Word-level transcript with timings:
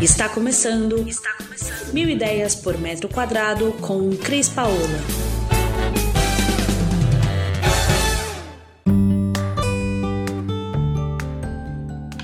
Está 0.00 0.28
começando. 0.28 1.08
Está 1.08 1.34
começando. 1.36 1.92
Mil 1.92 2.08
ideias 2.08 2.54
por 2.54 2.78
metro 2.78 3.08
quadrado 3.08 3.72
com 3.80 4.10
Cris 4.16 4.48
Paola. 4.48 4.76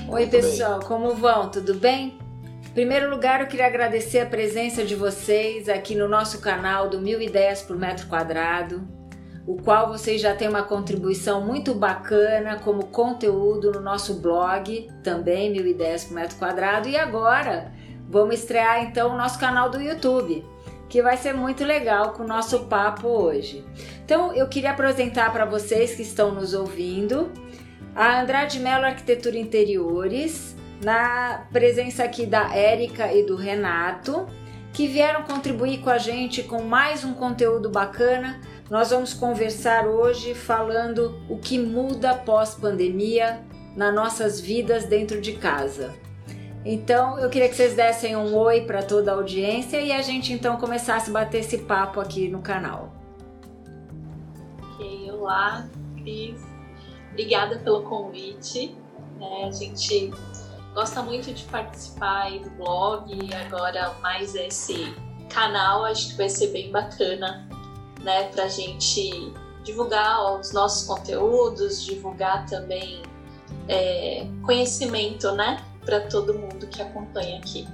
Oi, 0.07 0.27
pessoal, 0.27 0.79
como 0.79 1.15
vão? 1.15 1.51
Tudo 1.51 1.73
bem? 1.73 2.17
Em 2.65 2.69
primeiro 2.71 3.09
lugar, 3.09 3.41
eu 3.41 3.47
queria 3.47 3.67
agradecer 3.67 4.19
a 4.19 4.25
presença 4.25 4.85
de 4.85 4.95
vocês 4.95 5.67
aqui 5.67 5.95
no 5.95 6.07
nosso 6.07 6.39
canal 6.39 6.89
do 6.89 7.01
Mil 7.01 7.21
Ideias 7.21 7.61
por 7.61 7.77
Metro 7.77 8.07
Quadrado 8.07 8.87
o 9.45 9.57
qual 9.57 9.89
vocês 9.89 10.19
já 10.19 10.33
têm 10.33 10.49
uma 10.49 10.63
contribuição 10.63 11.41
muito 11.41 11.73
bacana 11.73 12.59
como 12.59 12.87
conteúdo 12.87 13.71
no 13.71 13.79
nosso 13.79 14.15
blog, 14.15 14.89
também 15.03 15.51
Mil 15.51 15.67
Ideias 15.67 16.05
por 16.05 16.15
Metro 16.15 16.37
Quadrado. 16.37 16.89
E 16.89 16.97
agora 16.97 17.71
vamos 18.09 18.35
estrear 18.35 18.83
então 18.83 19.13
o 19.13 19.17
nosso 19.17 19.39
canal 19.39 19.69
do 19.69 19.79
YouTube, 19.79 20.43
que 20.89 21.01
vai 21.01 21.15
ser 21.15 21.33
muito 21.33 21.63
legal 21.63 22.13
com 22.13 22.23
o 22.23 22.27
nosso 22.27 22.65
papo 22.65 23.07
hoje. 23.07 23.63
Então 24.03 24.33
eu 24.33 24.47
queria 24.47 24.71
apresentar 24.71 25.31
para 25.31 25.45
vocês 25.45 25.93
que 25.93 26.01
estão 26.01 26.33
nos 26.33 26.53
ouvindo 26.53 27.31
a 27.95 28.21
Andrade 28.21 28.59
Mello 28.59 28.85
Arquitetura 28.85 29.37
Interiores, 29.37 30.55
na 30.83 31.47
presença 31.51 32.03
aqui 32.03 32.25
da 32.25 32.53
Érica 32.53 33.13
e 33.13 33.23
do 33.23 33.35
Renato, 33.35 34.27
que 34.73 34.87
vieram 34.87 35.23
contribuir 35.23 35.79
com 35.79 35.89
a 35.89 35.97
gente 35.97 36.43
com 36.43 36.61
mais 36.61 37.05
um 37.05 37.13
conteúdo 37.13 37.69
bacana 37.69 38.41
nós 38.69 38.89
vamos 38.89 39.13
conversar 39.13 39.85
hoje 39.85 40.33
falando 40.33 41.21
o 41.29 41.37
que 41.37 41.59
muda 41.59 42.15
pós-pandemia 42.15 43.43
nas 43.75 43.93
nossas 43.93 44.39
vidas 44.39 44.85
dentro 44.85 45.21
de 45.21 45.33
casa. 45.33 45.93
Então, 46.63 47.19
eu 47.19 47.29
queria 47.29 47.47
que 47.47 47.55
vocês 47.55 47.75
dessem 47.75 48.15
um 48.15 48.35
oi 48.35 48.61
para 48.61 48.81
toda 48.81 49.11
a 49.11 49.15
audiência 49.15 49.79
e 49.79 49.91
a 49.91 50.01
gente 50.01 50.33
então 50.33 50.57
começasse 50.57 51.11
a 51.11 51.13
bater 51.13 51.41
esse 51.41 51.59
papo 51.59 51.99
aqui 51.99 52.27
no 52.27 52.41
canal. 52.41 52.91
Ok, 54.71 55.11
olá, 55.11 55.67
Cris. 55.97 56.41
Obrigada 57.11 57.59
pelo 57.59 57.83
convite. 57.83 58.75
É, 59.21 59.45
a 59.45 59.51
gente 59.51 60.11
gosta 60.73 61.03
muito 61.03 61.31
de 61.31 61.43
participar 61.43 62.31
do 62.39 62.49
blog 62.51 63.13
e 63.13 63.33
agora 63.35 63.93
mais 64.01 64.33
esse 64.33 64.91
canal, 65.29 65.85
acho 65.85 66.09
que 66.09 66.17
vai 66.17 66.29
ser 66.29 66.47
bem 66.47 66.71
bacana 66.71 67.47
né, 68.01 68.29
para 68.29 68.43
a 68.43 68.47
gente 68.47 69.33
divulgar 69.63 70.39
os 70.39 70.51
nossos 70.51 70.87
conteúdos, 70.87 71.83
divulgar 71.83 72.45
também 72.45 73.01
é, 73.67 74.27
conhecimento, 74.43 75.31
né, 75.31 75.63
para 75.83 76.01
todo 76.01 76.33
mundo 76.33 76.67
que 76.67 76.81
acompanha 76.81 77.39
aqui. 77.39 77.67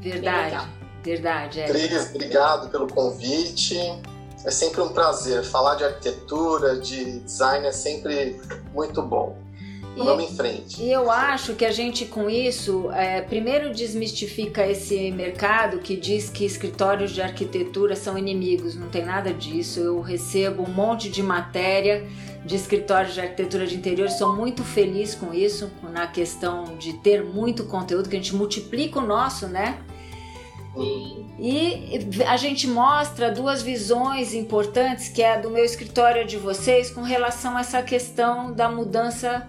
Verdade, 0.00 0.68
verdade. 1.02 1.60
É. 1.60 1.66
Cris, 1.66 2.10
obrigado 2.10 2.68
pelo 2.70 2.86
convite. 2.88 3.76
É 4.44 4.50
sempre 4.50 4.80
um 4.80 4.88
prazer. 4.88 5.44
Falar 5.44 5.76
de 5.76 5.84
arquitetura, 5.84 6.76
de 6.76 7.20
design 7.20 7.66
é 7.66 7.72
sempre 7.72 8.40
muito 8.72 9.00
bom. 9.00 9.38
E, 9.94 9.98
Vamos 9.98 10.30
em 10.30 10.36
frente. 10.36 10.82
E 10.82 10.90
eu 10.90 11.10
acho 11.10 11.54
que 11.54 11.64
a 11.64 11.70
gente 11.70 12.06
com 12.06 12.28
isso, 12.30 12.90
é, 12.92 13.20
primeiro 13.20 13.72
desmistifica 13.72 14.66
esse 14.66 15.10
mercado 15.10 15.78
que 15.78 15.96
diz 15.96 16.30
que 16.30 16.44
escritórios 16.44 17.10
de 17.10 17.20
arquitetura 17.20 17.94
são 17.94 18.16
inimigos. 18.16 18.74
Não 18.74 18.88
tem 18.88 19.04
nada 19.04 19.32
disso. 19.32 19.80
Eu 19.80 20.00
recebo 20.00 20.62
um 20.62 20.72
monte 20.72 21.10
de 21.10 21.22
matéria 21.22 22.06
de 22.44 22.56
escritórios 22.56 23.14
de 23.14 23.20
arquitetura 23.20 23.66
de 23.66 23.76
interior. 23.76 24.08
Sou 24.08 24.34
muito 24.34 24.64
feliz 24.64 25.14
com 25.14 25.32
isso, 25.34 25.70
na 25.82 26.06
questão 26.06 26.76
de 26.78 26.94
ter 26.94 27.22
muito 27.22 27.64
conteúdo, 27.64 28.08
que 28.08 28.16
a 28.16 28.18
gente 28.18 28.34
multiplica 28.34 28.98
o 28.98 29.06
nosso, 29.06 29.46
né? 29.46 29.78
Sim. 30.74 31.26
E 31.38 32.08
a 32.26 32.36
gente 32.38 32.66
mostra 32.66 33.30
duas 33.30 33.62
visões 33.62 34.32
importantes, 34.32 35.08
que 35.08 35.22
é 35.22 35.34
a 35.34 35.40
do 35.40 35.50
meu 35.50 35.64
escritório 35.64 36.26
de 36.26 36.38
vocês, 36.38 36.90
com 36.90 37.02
relação 37.02 37.56
a 37.56 37.60
essa 37.60 37.82
questão 37.82 38.52
da 38.52 38.70
mudança 38.70 39.48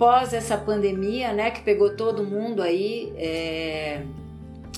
pós 0.00 0.32
essa 0.32 0.56
pandemia, 0.56 1.30
né, 1.34 1.50
que 1.50 1.60
pegou 1.60 1.94
todo 1.94 2.24
mundo 2.24 2.62
aí 2.62 3.12
é, 3.18 4.02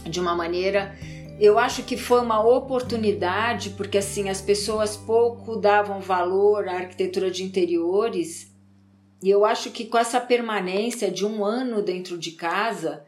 de 0.02 0.18
uma 0.18 0.34
maneira, 0.34 0.98
eu 1.38 1.60
acho 1.60 1.84
que 1.84 1.96
foi 1.96 2.20
uma 2.20 2.44
oportunidade, 2.44 3.70
porque 3.70 3.98
assim 3.98 4.28
as 4.28 4.40
pessoas 4.40 4.96
pouco 4.96 5.54
davam 5.54 6.00
valor 6.00 6.68
à 6.68 6.72
arquitetura 6.72 7.30
de 7.30 7.44
interiores, 7.44 8.52
e 9.22 9.30
eu 9.30 9.44
acho 9.44 9.70
que 9.70 9.84
com 9.86 9.96
essa 9.96 10.20
permanência 10.20 11.08
de 11.08 11.24
um 11.24 11.44
ano 11.44 11.80
dentro 11.82 12.18
de 12.18 12.32
casa, 12.32 13.06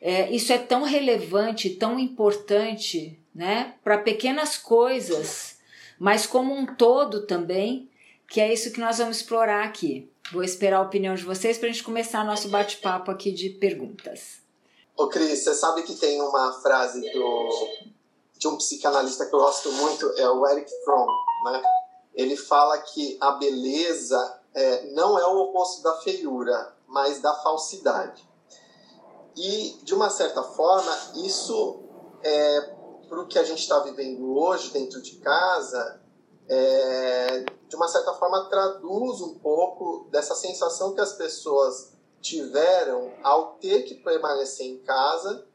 é, 0.00 0.30
isso 0.30 0.52
é 0.52 0.58
tão 0.58 0.84
relevante, 0.84 1.70
tão 1.70 1.98
importante, 1.98 3.18
né, 3.34 3.74
para 3.82 3.98
pequenas 3.98 4.56
coisas, 4.56 5.58
mas 5.98 6.26
como 6.26 6.54
um 6.54 6.64
todo 6.64 7.26
também, 7.26 7.90
que 8.28 8.40
é 8.40 8.52
isso 8.52 8.72
que 8.72 8.78
nós 8.78 8.98
vamos 8.98 9.16
explorar 9.16 9.64
aqui. 9.64 10.08
Vou 10.32 10.44
esperar 10.44 10.78
a 10.78 10.82
opinião 10.82 11.16
de 11.16 11.24
vocês 11.24 11.58
para 11.58 11.68
a 11.68 11.72
gente 11.72 11.82
começar 11.82 12.24
nosso 12.24 12.48
bate-papo 12.48 13.10
aqui 13.10 13.32
de 13.32 13.50
perguntas. 13.50 14.40
Ô 14.96 15.08
Cris, 15.08 15.40
você 15.40 15.54
sabe 15.54 15.82
que 15.82 15.96
tem 15.96 16.22
uma 16.22 16.52
frase 16.60 17.00
do, 17.10 17.48
de 18.38 18.46
um 18.46 18.56
psicanalista 18.56 19.26
que 19.26 19.34
eu 19.34 19.40
gosto 19.40 19.72
muito, 19.72 20.06
é 20.16 20.30
o 20.30 20.46
Eric 20.46 20.70
Fromm, 20.84 21.06
né? 21.46 21.62
Ele 22.14 22.36
fala 22.36 22.78
que 22.78 23.18
a 23.20 23.32
beleza 23.32 24.40
é, 24.54 24.92
não 24.92 25.18
é 25.18 25.26
o 25.26 25.38
oposto 25.38 25.82
da 25.82 25.96
feiura, 25.98 26.76
mas 26.86 27.20
da 27.20 27.34
falsidade. 27.34 28.24
E, 29.36 29.78
de 29.82 29.94
uma 29.94 30.10
certa 30.10 30.44
forma, 30.44 30.96
isso, 31.24 31.80
é, 32.22 32.60
para 33.08 33.20
o 33.20 33.26
que 33.26 33.38
a 33.38 33.42
gente 33.42 33.60
está 33.60 33.80
vivendo 33.80 34.36
hoje 34.36 34.70
dentro 34.70 35.02
de 35.02 35.16
casa, 35.16 35.99
é, 36.52 37.44
de 37.68 37.76
uma 37.76 37.86
certa 37.86 38.12
forma, 38.14 38.48
traduz 38.50 39.20
um 39.20 39.38
pouco 39.38 40.08
dessa 40.10 40.34
sensação 40.34 40.94
que 40.96 41.00
as 41.00 41.12
pessoas 41.12 41.92
tiveram 42.20 43.14
ao 43.22 43.52
ter 43.54 43.84
que 43.84 43.94
permanecer 43.94 44.66
em 44.66 44.78
casa 44.80 45.46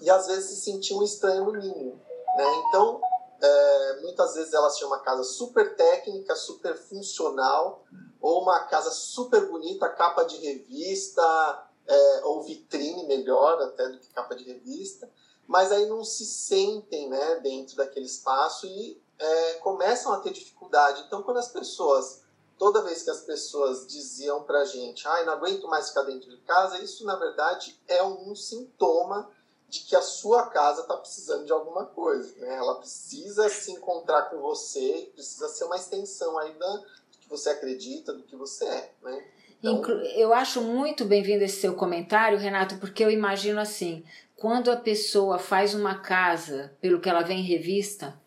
e 0.00 0.10
às 0.10 0.26
vezes 0.26 0.50
se 0.50 0.64
sentiam 0.64 1.00
estranho 1.04 1.44
no 1.44 1.52
ninho. 1.52 1.92
Né? 2.36 2.64
Então, 2.66 3.00
é, 3.40 4.00
muitas 4.02 4.34
vezes 4.34 4.52
elas 4.52 4.76
tinham 4.76 4.90
uma 4.90 4.98
casa 4.98 5.22
super 5.22 5.76
técnica, 5.76 6.34
super 6.34 6.76
funcional, 6.76 7.84
ou 8.20 8.42
uma 8.42 8.64
casa 8.64 8.90
super 8.90 9.48
bonita, 9.48 9.88
capa 9.90 10.24
de 10.24 10.38
revista, 10.38 11.68
é, 11.86 12.20
ou 12.24 12.42
vitrine 12.42 13.06
melhor 13.06 13.62
até 13.62 13.88
do 13.90 14.00
que 14.00 14.08
capa 14.08 14.34
de 14.34 14.42
revista, 14.42 15.08
mas 15.46 15.70
aí 15.70 15.86
não 15.86 16.02
se 16.02 16.26
sentem 16.26 17.08
né, 17.08 17.36
dentro 17.36 17.76
daquele 17.76 18.06
espaço 18.06 18.66
e 18.66 19.00
é, 19.18 19.54
começam 19.54 20.12
a 20.12 20.20
ter 20.20 20.32
dificuldade. 20.32 21.04
Então, 21.06 21.22
quando 21.22 21.38
as 21.38 21.48
pessoas, 21.48 22.22
toda 22.58 22.82
vez 22.82 23.02
que 23.02 23.10
as 23.10 23.20
pessoas 23.20 23.86
diziam 23.86 24.42
pra 24.42 24.64
gente, 24.64 25.06
ai, 25.06 25.24
não 25.24 25.34
aguento 25.34 25.66
mais 25.68 25.88
ficar 25.88 26.02
dentro 26.02 26.30
de 26.30 26.38
casa, 26.38 26.78
isso 26.82 27.04
na 27.04 27.16
verdade 27.16 27.80
é 27.88 28.02
um 28.02 28.34
sintoma 28.34 29.30
de 29.68 29.80
que 29.80 29.96
a 29.96 30.02
sua 30.02 30.46
casa 30.46 30.82
está 30.82 30.96
precisando 30.96 31.44
de 31.44 31.52
alguma 31.52 31.86
coisa. 31.86 32.34
Né? 32.38 32.56
Ela 32.56 32.76
precisa 32.76 33.48
se 33.48 33.72
encontrar 33.72 34.30
com 34.30 34.38
você, 34.38 35.10
precisa 35.12 35.48
ser 35.48 35.64
uma 35.64 35.76
extensão 35.76 36.38
aí 36.38 36.52
da, 36.54 36.76
do 36.76 37.18
que 37.20 37.28
você 37.28 37.50
acredita, 37.50 38.12
do 38.12 38.22
que 38.22 38.36
você 38.36 38.64
é. 38.64 38.92
Né? 39.02 39.24
Então... 39.58 39.82
Eu 40.14 40.32
acho 40.32 40.60
muito 40.60 41.04
bem-vindo 41.04 41.42
esse 41.42 41.60
seu 41.60 41.74
comentário, 41.74 42.38
Renato, 42.38 42.76
porque 42.78 43.04
eu 43.04 43.10
imagino 43.10 43.60
assim: 43.60 44.04
quando 44.36 44.70
a 44.70 44.76
pessoa 44.76 45.38
faz 45.38 45.74
uma 45.74 45.98
casa 45.98 46.76
pelo 46.80 47.00
que 47.00 47.08
ela 47.08 47.22
vê 47.22 47.34
em 47.34 47.42
revista, 47.42 48.20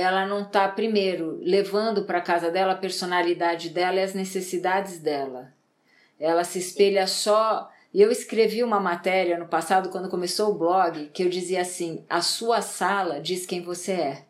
ela 0.00 0.26
não 0.26 0.42
está, 0.42 0.66
primeiro, 0.68 1.38
levando 1.42 2.04
para 2.04 2.20
casa 2.20 2.50
dela 2.50 2.72
a 2.72 2.76
personalidade 2.76 3.68
dela 3.68 3.96
e 3.96 4.02
as 4.02 4.14
necessidades 4.14 4.98
dela. 4.98 5.52
Ela 6.18 6.44
se 6.44 6.58
espelha 6.58 7.06
só. 7.06 7.70
E 7.92 8.00
eu 8.00 8.10
escrevi 8.10 8.62
uma 8.62 8.78
matéria 8.80 9.38
no 9.38 9.46
passado, 9.46 9.90
quando 9.90 10.08
começou 10.08 10.50
o 10.50 10.58
blog, 10.58 11.10
que 11.12 11.22
eu 11.22 11.28
dizia 11.28 11.60
assim: 11.62 12.04
a 12.08 12.20
sua 12.20 12.60
sala 12.60 13.20
diz 13.20 13.46
quem 13.46 13.62
você 13.62 13.92
é. 13.92 14.24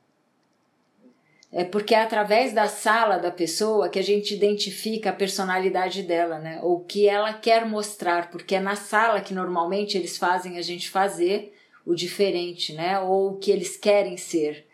É 1.52 1.64
porque 1.64 1.94
é 1.94 2.00
através 2.00 2.52
da 2.52 2.68
sala 2.68 3.18
da 3.18 3.30
pessoa 3.30 3.88
que 3.88 3.98
a 3.98 4.02
gente 4.02 4.32
identifica 4.34 5.10
a 5.10 5.12
personalidade 5.12 6.04
dela, 6.04 6.38
né? 6.38 6.60
Ou 6.62 6.76
o 6.76 6.84
que 6.84 7.08
ela 7.08 7.32
quer 7.32 7.66
mostrar, 7.66 8.30
porque 8.30 8.54
é 8.54 8.60
na 8.60 8.76
sala 8.76 9.20
que 9.20 9.34
normalmente 9.34 9.98
eles 9.98 10.16
fazem 10.16 10.58
a 10.58 10.62
gente 10.62 10.88
fazer 10.88 11.52
o 11.84 11.92
diferente, 11.92 12.72
né? 12.72 13.00
Ou 13.00 13.32
o 13.32 13.36
que 13.36 13.50
eles 13.50 13.76
querem 13.76 14.16
ser. 14.16 14.64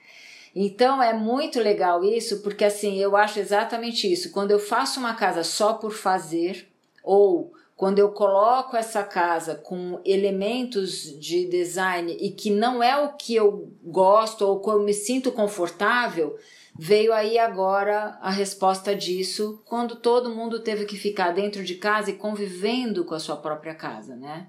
Então 0.58 1.02
é 1.02 1.12
muito 1.12 1.60
legal 1.60 2.02
isso, 2.02 2.40
porque 2.40 2.64
assim, 2.64 2.96
eu 2.96 3.14
acho 3.14 3.38
exatamente 3.38 4.10
isso. 4.10 4.32
Quando 4.32 4.52
eu 4.52 4.58
faço 4.58 4.98
uma 4.98 5.12
casa 5.12 5.44
só 5.44 5.74
por 5.74 5.92
fazer, 5.92 6.66
ou 7.04 7.52
quando 7.76 7.98
eu 7.98 8.10
coloco 8.10 8.74
essa 8.74 9.04
casa 9.04 9.56
com 9.56 10.00
elementos 10.02 11.20
de 11.20 11.44
design 11.44 12.16
e 12.18 12.30
que 12.30 12.50
não 12.50 12.82
é 12.82 12.96
o 12.96 13.12
que 13.12 13.34
eu 13.34 13.70
gosto 13.84 14.46
ou 14.46 14.58
que 14.58 14.70
eu 14.70 14.80
me 14.82 14.94
sinto 14.94 15.30
confortável, 15.30 16.38
veio 16.74 17.12
aí 17.12 17.38
agora 17.38 18.18
a 18.22 18.30
resposta 18.30 18.96
disso, 18.96 19.60
quando 19.66 19.94
todo 19.96 20.34
mundo 20.34 20.60
teve 20.60 20.86
que 20.86 20.96
ficar 20.96 21.32
dentro 21.32 21.62
de 21.62 21.74
casa 21.74 22.08
e 22.08 22.16
convivendo 22.16 23.04
com 23.04 23.14
a 23.14 23.20
sua 23.20 23.36
própria 23.36 23.74
casa, 23.74 24.16
né? 24.16 24.46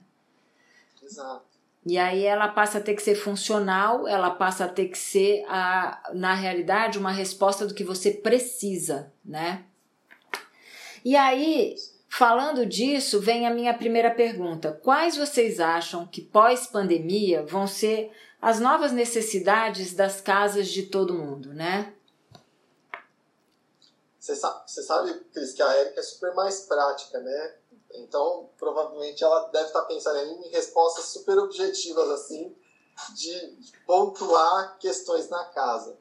Exato. 1.03 1.56
E 1.87 1.97
aí 1.97 2.25
ela 2.25 2.49
passa 2.49 2.79
a 2.79 2.81
ter 2.81 2.95
que 2.95 3.01
ser 3.01 3.15
funcional, 3.15 4.05
ela 4.05 4.29
passa 4.29 4.65
a 4.65 4.67
ter 4.67 4.89
que 4.89 4.97
ser, 4.97 5.45
a, 5.47 6.11
na 6.13 6.33
realidade, 6.33 6.99
uma 6.99 7.11
resposta 7.11 7.65
do 7.65 7.73
que 7.73 7.83
você 7.83 8.11
precisa, 8.11 9.13
né? 9.23 9.63
E 11.05 11.15
aí, 11.15 11.75
falando 12.09 12.65
disso, 12.65 13.21
vem 13.21 13.47
a 13.47 13.53
minha 13.53 13.73
primeira 13.73 14.11
pergunta: 14.11 14.73
quais 14.83 15.15
vocês 15.15 15.61
acham 15.61 16.05
que 16.05 16.21
pós-pandemia 16.21 17.45
vão 17.45 17.65
ser 17.65 18.11
as 18.41 18.59
novas 18.59 18.91
necessidades 18.91 19.93
das 19.93 20.19
casas 20.19 20.67
de 20.67 20.83
todo 20.83 21.13
mundo, 21.13 21.53
né? 21.53 21.93
Você 24.19 24.35
sabe, 24.35 25.13
Cris, 25.33 25.53
que 25.53 25.63
a 25.63 25.73
Érica 25.73 26.01
é 26.01 26.03
super 26.03 26.33
mais 26.35 26.65
prática, 26.65 27.17
né? 27.21 27.55
Então, 27.93 28.49
provavelmente 28.57 29.23
ela 29.23 29.47
deve 29.47 29.67
estar 29.67 29.83
pensando 29.83 30.17
em 30.17 30.49
respostas 30.49 31.05
super 31.05 31.37
objetivas, 31.39 32.09
assim, 32.09 32.55
de 33.13 33.57
pontuar 33.85 34.77
questões 34.79 35.29
na 35.29 35.45
casa. 35.45 35.97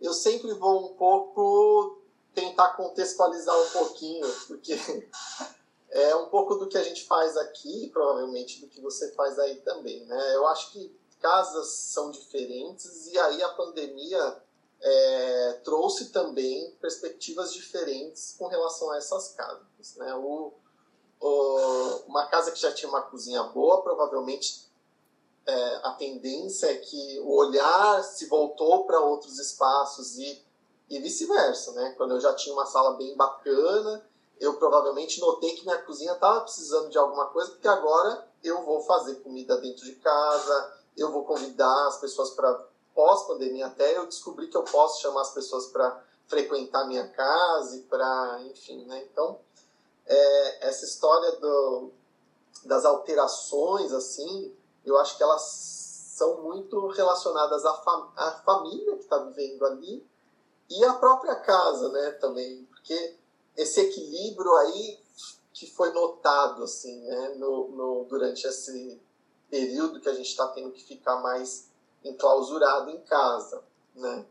Eu 0.00 0.12
sempre 0.12 0.52
vou 0.54 0.86
um 0.86 0.94
pouco 0.94 2.02
tentar 2.34 2.70
contextualizar 2.70 3.56
um 3.56 3.70
pouquinho, 3.70 4.26
porque 4.46 4.74
é 5.90 6.16
um 6.16 6.28
pouco 6.28 6.56
do 6.56 6.68
que 6.68 6.78
a 6.78 6.82
gente 6.82 7.04
faz 7.04 7.36
aqui, 7.36 7.88
provavelmente 7.92 8.60
do 8.60 8.68
que 8.68 8.80
você 8.80 9.12
faz 9.12 9.38
aí 9.38 9.56
também, 9.60 10.04
né? 10.06 10.34
Eu 10.34 10.46
acho 10.48 10.72
que 10.72 10.94
casas 11.20 11.68
são 11.68 12.10
diferentes 12.10 13.06
e 13.06 13.18
aí 13.18 13.42
a 13.42 13.50
pandemia 13.50 14.42
é, 14.80 15.60
trouxe 15.64 16.06
também 16.06 16.72
perspectivas 16.80 17.52
diferentes 17.52 18.34
com 18.36 18.48
relação 18.48 18.90
a 18.90 18.96
essas 18.96 19.28
casas, 19.34 19.96
né? 19.96 20.14
O, 20.16 20.52
uma 22.06 22.26
casa 22.26 22.50
que 22.50 22.60
já 22.60 22.72
tinha 22.72 22.88
uma 22.88 23.02
cozinha 23.02 23.42
boa, 23.44 23.82
provavelmente 23.82 24.70
é, 25.46 25.80
a 25.82 25.92
tendência 25.92 26.66
é 26.66 26.76
que 26.76 27.20
o 27.20 27.34
olhar 27.36 28.02
se 28.02 28.26
voltou 28.26 28.84
para 28.84 29.00
outros 29.00 29.38
espaços 29.38 30.18
e, 30.18 30.44
e 30.88 30.98
vice-versa, 30.98 31.72
né? 31.72 31.94
Quando 31.96 32.14
eu 32.14 32.20
já 32.20 32.34
tinha 32.34 32.54
uma 32.54 32.66
sala 32.66 32.96
bem 32.96 33.16
bacana, 33.16 34.04
eu 34.40 34.54
provavelmente 34.54 35.20
notei 35.20 35.54
que 35.54 35.64
minha 35.64 35.80
cozinha 35.82 36.12
estava 36.12 36.40
precisando 36.40 36.90
de 36.90 36.98
alguma 36.98 37.26
coisa, 37.26 37.52
porque 37.52 37.68
agora 37.68 38.28
eu 38.42 38.64
vou 38.64 38.80
fazer 38.82 39.16
comida 39.16 39.56
dentro 39.58 39.84
de 39.84 39.94
casa, 39.96 40.76
eu 40.96 41.10
vou 41.12 41.24
convidar 41.24 41.86
as 41.86 41.98
pessoas 41.98 42.30
para 42.30 42.66
pós-pandemia 42.94 43.66
até 43.66 43.96
eu 43.96 44.06
descobri 44.06 44.48
que 44.48 44.56
eu 44.56 44.64
posso 44.64 45.00
chamar 45.00 45.22
as 45.22 45.32
pessoas 45.32 45.66
para 45.66 46.02
frequentar 46.26 46.86
minha 46.86 47.08
casa 47.08 47.76
e 47.76 47.82
para, 47.82 48.40
enfim, 48.50 48.84
né? 48.84 49.06
Então, 49.10 49.38
é, 50.06 50.68
essa 50.68 50.84
história 50.84 51.32
do, 51.32 51.90
das 52.64 52.84
alterações, 52.84 53.92
assim, 53.92 54.54
eu 54.84 54.96
acho 54.98 55.16
que 55.16 55.22
elas 55.22 55.42
são 55.42 56.42
muito 56.42 56.88
relacionadas 56.88 57.64
à, 57.64 57.74
fam 57.74 58.12
à 58.16 58.30
família 58.44 58.96
que 58.96 59.02
está 59.02 59.18
vivendo 59.18 59.64
ali 59.64 60.06
e 60.70 60.84
à 60.84 60.94
própria 60.94 61.36
casa, 61.36 61.88
né, 61.90 62.12
também, 62.12 62.64
porque 62.70 63.16
esse 63.56 63.80
equilíbrio 63.80 64.54
aí 64.56 65.00
que 65.52 65.70
foi 65.70 65.92
notado, 65.92 66.64
assim, 66.64 67.00
né, 67.02 67.34
no, 67.36 67.68
no 67.68 68.04
durante 68.08 68.46
esse 68.46 69.00
período 69.50 70.00
que 70.00 70.08
a 70.08 70.14
gente 70.14 70.28
está 70.28 70.48
tendo 70.48 70.70
que 70.70 70.82
ficar 70.82 71.16
mais 71.20 71.70
enclausurado 72.04 72.90
em 72.90 73.00
casa, 73.02 73.62
né? 73.94 74.24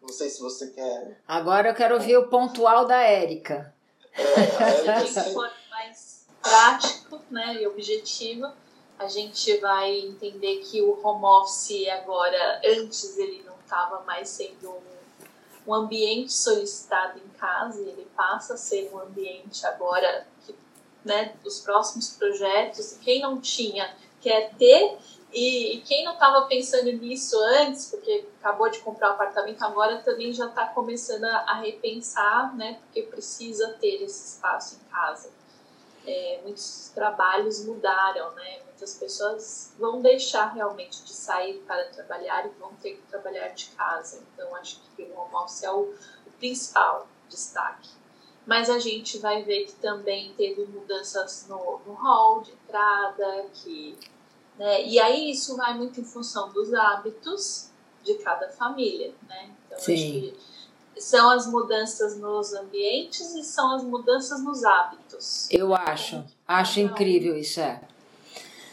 Não 0.00 0.10
sei 0.10 0.28
se 0.28 0.40
você 0.40 0.70
quer. 0.70 1.20
Agora 1.26 1.70
eu 1.70 1.74
quero 1.74 1.94
ouvir 1.94 2.16
o 2.16 2.28
pontual 2.28 2.86
da 2.86 2.98
Érica. 2.98 3.74
É, 4.18 5.22
for 5.32 5.50
mais 5.70 6.26
prático 6.42 7.20
né, 7.30 7.62
e 7.62 7.66
objetivo, 7.66 8.50
a 8.98 9.06
gente 9.06 9.56
vai 9.58 10.00
entender 10.00 10.56
que 10.58 10.82
o 10.82 10.98
home 11.04 11.24
office 11.24 11.88
agora, 11.88 12.60
antes 12.64 13.16
ele 13.16 13.44
não 13.44 13.54
estava 13.60 14.00
mais 14.04 14.28
sendo 14.28 14.70
um, 14.70 15.68
um 15.68 15.74
ambiente 15.74 16.32
solicitado 16.32 17.18
em 17.18 17.28
casa, 17.38 17.80
ele 17.80 18.08
passa 18.16 18.54
a 18.54 18.56
ser 18.56 18.90
um 18.92 18.98
ambiente 18.98 19.64
agora 19.66 20.26
que, 20.44 20.54
né, 21.04 21.34
dos 21.44 21.60
próximos 21.60 22.10
projetos, 22.10 22.98
quem 23.00 23.20
não 23.20 23.40
tinha 23.40 23.94
quer 24.20 24.52
ter 24.56 24.98
e, 25.32 25.82
quem 25.86 26.04
não 26.04 26.14
estava 26.14 26.46
pensando 26.46 26.90
nisso 26.92 27.38
antes, 27.38 27.90
porque 27.90 28.26
acabou 28.40 28.70
de 28.70 28.80
comprar 28.80 29.08
o 29.08 29.10
um 29.10 29.14
apartamento, 29.14 29.62
agora 29.62 29.98
também 29.98 30.32
já 30.32 30.46
está 30.46 30.66
começando 30.68 31.24
a, 31.24 31.38
a, 31.40 31.54
repensar, 31.60 32.56
né? 32.56 32.80
Porque 32.84 33.02
precisa 33.02 33.74
ter 33.74 34.02
esse 34.02 34.34
espaço 34.34 34.76
em 34.76 34.90
casa. 34.90 35.30
É, 36.06 36.40
muitos 36.42 36.90
trabalhos 36.94 37.64
mudaram, 37.66 38.30
né? 38.32 38.60
Muitas 38.64 38.94
pessoas 38.94 39.74
vão 39.78 40.00
deixar 40.00 40.54
realmente 40.54 41.04
de 41.04 41.12
sair 41.12 41.58
para 41.66 41.84
trabalhar 41.90 42.46
e 42.46 42.50
vão 42.58 42.72
ter 42.74 42.92
que 42.92 43.02
trabalhar 43.02 43.48
de 43.48 43.66
casa. 43.70 44.24
Então, 44.32 44.54
acho 44.56 44.80
que 44.96 45.02
o 45.02 45.18
home 45.18 45.34
office 45.34 45.62
é 45.62 45.70
o, 45.70 45.94
o 46.26 46.30
principal 46.38 47.06
destaque. 47.28 47.90
Mas 48.46 48.70
a 48.70 48.78
gente 48.78 49.18
vai 49.18 49.42
ver 49.42 49.66
que 49.66 49.74
também 49.74 50.32
teve 50.32 50.64
mudanças 50.64 51.46
no, 51.46 51.80
no 51.84 51.92
hall 51.92 52.40
de 52.40 52.52
entrada, 52.52 53.46
que 53.52 53.98
né? 54.58 54.84
E 54.84 54.98
aí 54.98 55.30
isso 55.30 55.56
vai 55.56 55.74
muito 55.74 56.00
em 56.00 56.04
função 56.04 56.50
dos 56.50 56.74
hábitos 56.74 57.68
de 58.02 58.14
cada 58.14 58.48
família. 58.48 59.14
Né? 59.28 59.50
Então, 59.66 59.78
Sim. 59.78 59.94
acho 59.94 60.10
que 60.10 60.48
são 61.00 61.30
as 61.30 61.46
mudanças 61.46 62.18
nos 62.18 62.52
ambientes 62.52 63.34
e 63.34 63.44
são 63.44 63.74
as 63.76 63.84
mudanças 63.84 64.42
nos 64.42 64.64
hábitos. 64.64 65.48
Eu 65.50 65.74
acho, 65.74 66.24
acho 66.46 66.80
incrível 66.80 67.36
isso, 67.36 67.60
é. 67.60 67.80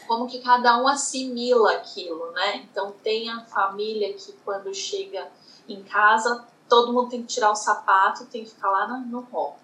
Como 0.08 0.26
que 0.26 0.40
cada 0.40 0.80
um 0.80 0.86
assimila 0.86 1.72
aquilo, 1.72 2.30
né? 2.32 2.56
Então 2.56 2.92
tem 3.02 3.28
a 3.28 3.44
família 3.44 4.12
que 4.14 4.32
quando 4.44 4.72
chega 4.72 5.28
em 5.68 5.82
casa, 5.82 6.44
todo 6.68 6.92
mundo 6.92 7.10
tem 7.10 7.22
que 7.22 7.28
tirar 7.28 7.50
o 7.50 7.56
sapato, 7.56 8.26
tem 8.26 8.44
que 8.44 8.50
ficar 8.50 8.70
lá 8.70 8.86
no, 8.86 9.06
no 9.06 9.20
hall. 9.32 9.58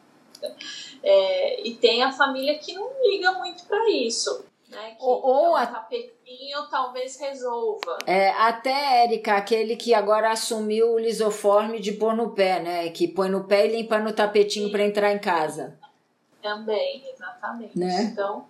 É, 1.02 1.66
e 1.66 1.74
tem 1.76 2.02
a 2.02 2.10
família 2.10 2.58
que 2.58 2.74
não 2.74 2.90
liga 3.04 3.32
muito 3.32 3.64
para 3.66 3.88
isso. 3.90 4.44
Né, 4.72 4.92
que 4.92 5.04
ou, 5.04 5.22
ou 5.22 5.50
um 5.50 5.56
a... 5.56 5.66
tapetinho 5.66 6.66
talvez 6.70 7.20
resolva. 7.20 7.98
É, 8.06 8.30
até, 8.30 9.04
Érica, 9.04 9.36
aquele 9.36 9.76
que 9.76 9.92
agora 9.92 10.32
assumiu 10.32 10.94
o 10.94 10.98
lisoforme 10.98 11.78
de 11.78 11.92
pôr 11.92 12.16
no 12.16 12.30
pé, 12.30 12.60
né? 12.60 12.88
Que 12.88 13.06
põe 13.06 13.28
no 13.28 13.44
pé 13.44 13.66
e 13.66 13.76
limpa 13.76 13.98
no 13.98 14.12
tapetinho 14.12 14.70
para 14.70 14.84
entrar 14.84 15.12
em 15.12 15.18
casa. 15.18 15.78
Também, 16.42 17.04
exatamente. 17.12 17.78
Né? 17.78 18.02
Então, 18.04 18.46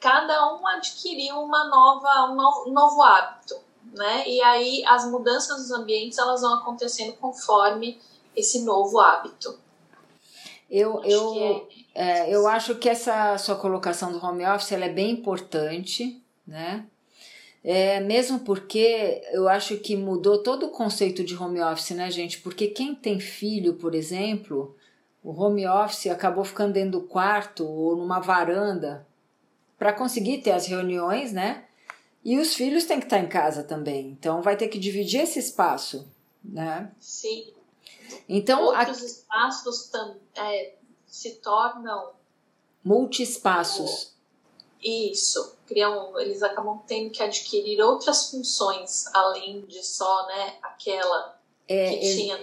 cada 0.00 0.54
um 0.54 0.66
adquiriu 0.68 1.40
uma 1.40 1.68
nova, 1.68 2.30
um 2.30 2.36
novo, 2.36 2.70
um 2.70 2.72
novo 2.72 3.02
hábito, 3.02 3.56
né? 3.92 4.26
E 4.26 4.40
aí 4.42 4.84
as 4.86 5.10
mudanças 5.10 5.56
dos 5.58 5.72
ambientes 5.72 6.16
elas 6.16 6.42
vão 6.42 6.54
acontecendo 6.54 7.14
conforme 7.14 8.00
esse 8.36 8.64
novo 8.64 9.00
hábito. 9.00 9.58
Eu, 10.70 11.02
eu, 11.04 11.34
é, 11.34 11.62
é, 11.96 12.30
eu 12.30 12.46
acho 12.46 12.74
que 12.74 12.90
essa 12.90 13.38
sua 13.38 13.56
colocação 13.56 14.12
do 14.12 14.22
home 14.22 14.44
office 14.44 14.70
ela 14.72 14.84
é 14.84 14.92
bem 14.92 15.12
importante, 15.12 16.22
né? 16.46 16.84
É, 17.64 18.00
mesmo 18.00 18.40
porque 18.40 19.22
eu 19.32 19.48
acho 19.48 19.78
que 19.78 19.96
mudou 19.96 20.42
todo 20.42 20.66
o 20.66 20.70
conceito 20.70 21.24
de 21.24 21.34
home 21.34 21.60
office, 21.62 21.96
né, 21.96 22.10
gente? 22.10 22.38
Porque 22.40 22.68
quem 22.68 22.94
tem 22.94 23.18
filho, 23.18 23.74
por 23.74 23.94
exemplo, 23.94 24.76
o 25.24 25.30
home 25.32 25.66
office 25.66 26.08
acabou 26.08 26.44
ficando 26.44 26.74
dentro 26.74 27.00
do 27.00 27.06
quarto 27.06 27.66
ou 27.66 27.96
numa 27.96 28.20
varanda 28.20 29.06
para 29.78 29.90
conseguir 29.90 30.42
ter 30.42 30.52
as 30.52 30.66
reuniões, 30.66 31.32
né? 31.32 31.64
E 32.22 32.38
os 32.38 32.54
filhos 32.54 32.84
têm 32.84 33.00
que 33.00 33.06
estar 33.06 33.20
em 33.20 33.26
casa 33.26 33.64
também. 33.64 34.08
Então 34.08 34.42
vai 34.42 34.54
ter 34.54 34.68
que 34.68 34.78
dividir 34.78 35.22
esse 35.22 35.38
espaço, 35.38 36.06
né? 36.44 36.90
Sim. 37.00 37.54
Então, 38.28 38.64
Outros 38.64 39.02
a... 39.02 39.06
espaços 39.06 39.90
é, 40.36 40.74
se 41.06 41.36
tornam 41.36 42.10
multiespaços. 42.84 44.14
Isso, 44.82 45.56
criam, 45.66 46.18
eles 46.20 46.42
acabam 46.42 46.80
tendo 46.86 47.10
que 47.10 47.22
adquirir 47.22 47.80
outras 47.80 48.30
funções 48.30 49.06
além 49.14 49.62
de 49.62 49.82
só, 49.84 50.26
né, 50.26 50.54
aquela 50.62 51.40
é, 51.66 51.88
que 51.90 51.96
é, 51.96 52.14
tinha. 52.14 52.40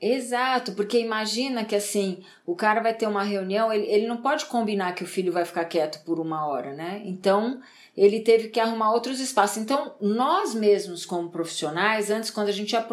Exato, 0.00 0.72
porque 0.72 0.98
imagina 0.98 1.64
que 1.64 1.74
assim, 1.74 2.22
o 2.44 2.54
cara 2.54 2.80
vai 2.80 2.92
ter 2.92 3.06
uma 3.06 3.22
reunião, 3.22 3.72
ele, 3.72 3.86
ele 3.86 4.06
não 4.06 4.18
pode 4.18 4.44
combinar 4.44 4.94
que 4.94 5.02
o 5.02 5.06
filho 5.06 5.32
vai 5.32 5.44
ficar 5.44 5.64
quieto 5.64 6.04
por 6.04 6.20
uma 6.20 6.46
hora, 6.46 6.74
né? 6.74 7.00
Então, 7.06 7.62
ele 7.96 8.20
teve 8.20 8.48
que 8.48 8.60
arrumar 8.60 8.92
outros 8.92 9.18
espaços. 9.18 9.56
Então, 9.56 9.94
nós 10.00 10.54
mesmos, 10.54 11.06
como 11.06 11.30
profissionais, 11.30 12.10
antes, 12.10 12.30
quando 12.30 12.48
a 12.48 12.52
gente 12.52 12.72
ia 12.72 12.86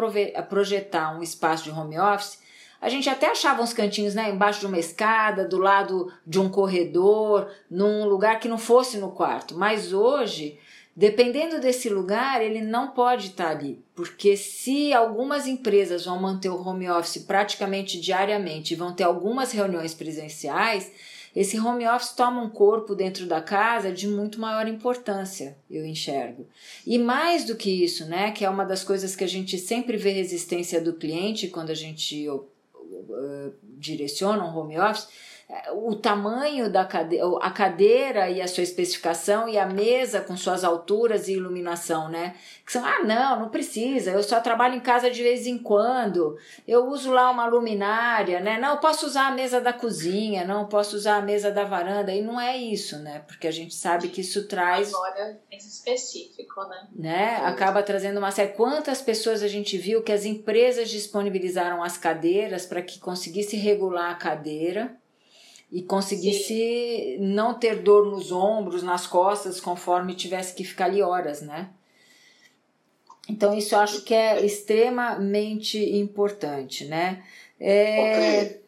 projetar 0.48 1.16
um 1.16 1.22
espaço 1.22 1.64
de 1.64 1.70
home 1.70 1.98
office, 1.98 2.38
a 2.82 2.88
gente 2.88 3.08
até 3.08 3.30
achava 3.30 3.62
uns 3.62 3.72
cantinhos, 3.72 4.12
né, 4.12 4.28
embaixo 4.28 4.58
de 4.58 4.66
uma 4.66 4.78
escada, 4.78 5.46
do 5.46 5.56
lado 5.56 6.12
de 6.26 6.40
um 6.40 6.48
corredor, 6.48 7.48
num 7.70 8.04
lugar 8.04 8.40
que 8.40 8.48
não 8.48 8.58
fosse 8.58 8.98
no 8.98 9.12
quarto. 9.12 9.56
Mas 9.56 9.92
hoje, 9.92 10.58
dependendo 10.96 11.60
desse 11.60 11.88
lugar, 11.88 12.42
ele 12.42 12.60
não 12.60 12.88
pode 12.88 13.28
estar 13.28 13.50
ali, 13.50 13.80
porque 13.94 14.36
se 14.36 14.92
algumas 14.92 15.46
empresas 15.46 16.06
vão 16.06 16.20
manter 16.20 16.48
o 16.48 16.60
home 16.60 16.90
office 16.90 17.18
praticamente 17.18 18.00
diariamente, 18.00 18.74
vão 18.74 18.92
ter 18.92 19.04
algumas 19.04 19.52
reuniões 19.52 19.94
presenciais, 19.94 20.90
esse 21.36 21.58
home 21.58 21.86
office 21.86 22.10
toma 22.10 22.42
um 22.42 22.50
corpo 22.50 22.96
dentro 22.96 23.26
da 23.26 23.40
casa 23.40 23.92
de 23.92 24.08
muito 24.08 24.40
maior 24.40 24.66
importância, 24.66 25.56
eu 25.70 25.86
enxergo. 25.86 26.48
E 26.84 26.98
mais 26.98 27.44
do 27.44 27.54
que 27.54 27.70
isso, 27.70 28.06
né, 28.06 28.32
que 28.32 28.44
é 28.44 28.50
uma 28.50 28.64
das 28.64 28.82
coisas 28.82 29.14
que 29.14 29.22
a 29.22 29.28
gente 29.28 29.56
sempre 29.56 29.96
vê 29.96 30.10
resistência 30.10 30.80
do 30.80 30.92
cliente 30.92 31.46
quando 31.46 31.70
a 31.70 31.74
gente 31.74 32.28
uh, 32.92 33.12
uh, 33.12 33.52
direciona 33.62 34.44
um 34.44 34.50
home 34.50 34.78
office, 34.78 35.08
o 35.74 35.94
tamanho 35.94 36.70
da 36.70 36.84
cadeira, 36.84 37.26
a 37.40 37.50
cadeira 37.50 38.30
e 38.30 38.40
a 38.40 38.48
sua 38.48 38.62
especificação 38.62 39.48
e 39.48 39.58
a 39.58 39.66
mesa 39.66 40.20
com 40.20 40.36
suas 40.36 40.64
alturas 40.64 41.28
e 41.28 41.34
iluminação, 41.34 42.08
né? 42.08 42.34
Que 42.64 42.72
são, 42.72 42.84
ah, 42.84 43.02
não, 43.04 43.40
não 43.40 43.48
precisa, 43.50 44.12
eu 44.12 44.22
só 44.22 44.40
trabalho 44.40 44.74
em 44.74 44.80
casa 44.80 45.10
de 45.10 45.22
vez 45.22 45.46
em 45.46 45.58
quando, 45.58 46.38
eu 46.66 46.86
uso 46.86 47.10
lá 47.10 47.30
uma 47.30 47.46
luminária, 47.46 48.40
né? 48.40 48.58
Não, 48.58 48.74
eu 48.74 48.78
posso 48.78 49.04
usar 49.04 49.28
a 49.28 49.30
mesa 49.30 49.60
da 49.60 49.72
cozinha, 49.72 50.44
não, 50.44 50.66
posso 50.66 50.96
usar 50.96 51.16
a 51.16 51.22
mesa 51.22 51.50
da 51.50 51.64
varanda, 51.64 52.12
e 52.12 52.22
não 52.22 52.40
é 52.40 52.56
isso, 52.56 52.98
né? 52.98 53.22
Porque 53.26 53.46
a 53.46 53.52
gente 53.52 53.74
sabe 53.74 54.08
que 54.08 54.22
isso 54.22 54.48
traz. 54.48 54.88
Agora 54.94 55.38
é 55.50 55.56
específico, 55.56 56.62
né? 56.64 56.88
né? 56.94 57.36
Acaba 57.44 57.82
trazendo 57.82 58.18
uma 58.18 58.30
série. 58.30 58.52
Quantas 58.52 59.02
pessoas 59.02 59.42
a 59.42 59.48
gente 59.48 59.76
viu 59.76 60.02
que 60.02 60.12
as 60.12 60.24
empresas 60.24 60.88
disponibilizaram 60.88 61.82
as 61.82 61.98
cadeiras 61.98 62.64
para 62.64 62.80
que 62.80 62.98
conseguisse 62.98 63.56
regular 63.56 64.10
a 64.10 64.14
cadeira 64.14 64.96
e 65.72 65.82
conseguisse 65.82 66.48
Sim. 66.48 67.16
não 67.18 67.58
ter 67.58 67.82
dor 67.82 68.04
nos 68.04 68.30
ombros, 68.30 68.82
nas 68.82 69.06
costas, 69.06 69.58
conforme 69.58 70.14
tivesse 70.14 70.54
que 70.54 70.62
ficar 70.62 70.84
ali 70.84 71.02
horas, 71.02 71.40
né? 71.40 71.72
Então 73.26 73.56
isso 73.56 73.74
eu 73.74 73.78
acho 73.78 74.02
que 74.02 74.12
é 74.12 74.44
extremamente 74.44 75.78
importante, 75.96 76.84
né? 76.84 77.24
É... 77.58 78.42
Okay. 78.42 78.62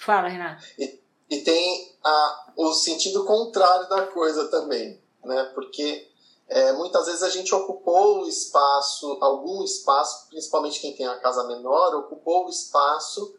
Fala, 0.00 0.28
Renato. 0.28 0.64
E, 0.76 0.98
e 1.30 1.38
tem 1.42 1.94
a, 2.02 2.52
o 2.56 2.72
sentido 2.72 3.24
contrário 3.24 3.88
da 3.88 4.06
coisa 4.08 4.48
também, 4.48 4.98
né? 5.24 5.44
Porque 5.54 6.08
é, 6.48 6.72
muitas 6.72 7.06
vezes 7.06 7.22
a 7.22 7.30
gente 7.30 7.54
ocupou 7.54 8.22
o 8.22 8.28
espaço, 8.28 9.16
algum 9.20 9.62
espaço, 9.62 10.26
principalmente 10.28 10.80
quem 10.80 10.96
tem 10.96 11.06
a 11.06 11.20
casa 11.20 11.46
menor, 11.46 11.94
ocupou 11.94 12.46
o 12.46 12.50
espaço 12.50 13.36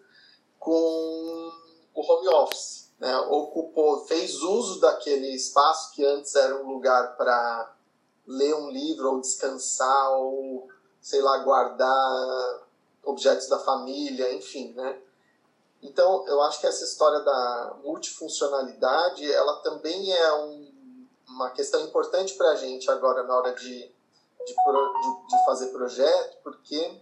com 0.58 1.52
o 1.94 2.02
home 2.02 2.28
office, 2.30 2.92
né? 3.00 3.18
ocupou, 3.30 4.06
fez 4.06 4.36
uso 4.42 4.80
daquele 4.80 5.34
espaço 5.36 5.94
que 5.94 6.06
antes 6.06 6.36
era 6.36 6.56
um 6.56 6.72
lugar 6.72 7.16
para 7.18 7.74
ler 8.26 8.56
um 8.56 8.70
livro 8.70 9.14
ou 9.14 9.22
descansar 9.22 10.12
ou 10.14 10.68
sei 11.02 11.22
lá 11.22 11.40
guardar 11.40 12.62
objetos 13.04 13.48
da 13.48 13.60
família, 13.60 14.34
enfim, 14.34 14.74
né? 14.74 15.00
Então, 15.82 16.28
eu 16.28 16.40
acho 16.44 16.60
que 16.60 16.68
essa 16.68 16.84
história 16.84 17.20
da 17.22 17.76
multifuncionalidade, 17.84 19.30
ela 19.32 19.58
também 19.62 20.14
é 20.14 20.34
um, 20.36 21.08
uma 21.28 21.50
questão 21.50 21.82
importante 21.82 22.36
para 22.36 22.52
a 22.52 22.56
gente 22.56 22.90
agora 22.92 23.24
na 23.24 23.36
hora 23.36 23.54
de, 23.54 23.66
de, 23.66 24.46
de, 24.46 25.28
de 25.28 25.46
fazer 25.46 25.68
projeto, 25.68 26.38
porque 26.44 27.01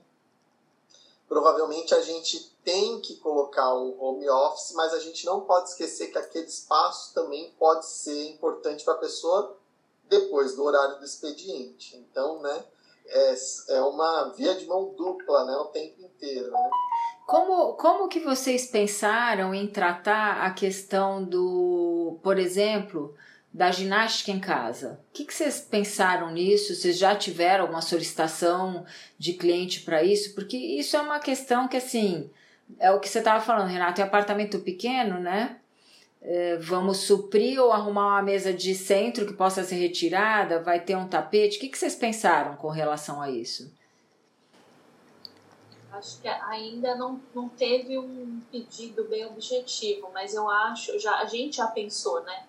provavelmente 1.30 1.94
a 1.94 2.02
gente 2.02 2.52
tem 2.66 3.00
que 3.00 3.16
colocar 3.18 3.74
um 3.76 3.96
home 4.02 4.28
office, 4.28 4.74
mas 4.74 4.94
a 4.94 5.00
gente 5.00 5.26
não 5.26 5.42
pode 5.42 5.70
esquecer 5.70 6.08
que 6.08 6.18
aquele 6.18 6.48
espaço 6.48 7.14
também 7.14 7.54
pode 7.58 7.86
ser 7.86 8.32
importante 8.32 8.84
para 8.84 8.96
a 8.96 8.98
pessoa 8.98 9.56
depois 10.10 10.56
do 10.56 10.64
horário 10.64 10.98
do 10.98 11.06
expediente. 11.06 11.96
Então, 11.98 12.42
né, 12.42 12.64
é, 13.06 13.36
é 13.70 13.82
uma 13.82 14.34
via 14.36 14.56
de 14.56 14.66
mão 14.66 14.94
dupla, 14.96 15.46
né, 15.46 15.56
o 15.58 15.66
tempo 15.66 16.02
inteiro, 16.02 16.52
né? 16.52 16.70
Como, 17.28 17.74
como 17.74 18.08
que 18.08 18.20
vocês 18.20 18.66
pensaram 18.66 19.54
em 19.54 19.68
tratar 19.68 20.42
a 20.42 20.52
questão 20.52 21.24
do, 21.24 22.20
por 22.24 22.40
exemplo, 22.40 23.14
da 23.52 23.72
ginástica 23.72 24.32
em 24.32 24.40
casa. 24.40 25.00
O 25.10 25.14
que, 25.14 25.26
que 25.26 25.34
vocês 25.34 25.60
pensaram 25.60 26.32
nisso? 26.32 26.76
Vocês 26.76 26.98
já 26.98 27.16
tiveram 27.16 27.64
alguma 27.64 27.82
solicitação 27.82 28.86
de 29.18 29.34
cliente 29.34 29.82
para 29.82 30.04
isso? 30.04 30.36
Porque 30.36 30.56
isso 30.56 30.96
é 30.96 31.02
uma 31.02 31.20
questão 31.20 31.68
que, 31.68 31.78
assim, 31.78 32.30
é 32.80 32.92
o 32.92 33.00
que 33.00 33.10
você 33.10 33.20
estava 33.20 33.44
falando, 33.44 33.70
Renato, 33.70 34.02
é 34.02 34.04
apartamento 34.04 34.60
pequeno, 34.60 35.20
né? 35.20 35.58
É, 36.22 36.58
vamos 36.58 36.98
suprir 36.98 37.60
ou 37.60 37.72
arrumar 37.72 38.08
uma 38.08 38.22
mesa 38.22 38.54
de 38.54 38.76
centro 38.76 39.26
que 39.26 39.34
possa 39.34 39.64
ser 39.64 39.76
retirada? 39.76 40.62
Vai 40.62 40.80
ter 40.82 40.96
um 40.96 41.08
tapete? 41.08 41.58
O 41.58 41.62
que, 41.62 41.70
que 41.70 41.78
vocês 41.78 41.96
pensaram 41.96 42.56
com 42.58 42.68
relação 42.68 43.22
a 43.22 43.32
isso? 43.32 43.72
Acho 45.92 46.22
que 46.22 46.28
ainda 46.28 46.96
não, 46.96 47.20
não 47.34 47.50
teve 47.50 47.98
um 47.98 48.42
pedido 48.52 49.06
bem 49.06 49.26
objetivo, 49.26 50.10
mas 50.14 50.34
eu 50.34 50.48
acho, 50.50 50.98
já, 51.00 51.18
a 51.18 51.26
gente 51.26 51.58
já 51.58 51.68
pensou, 51.68 52.22
né? 52.24 52.46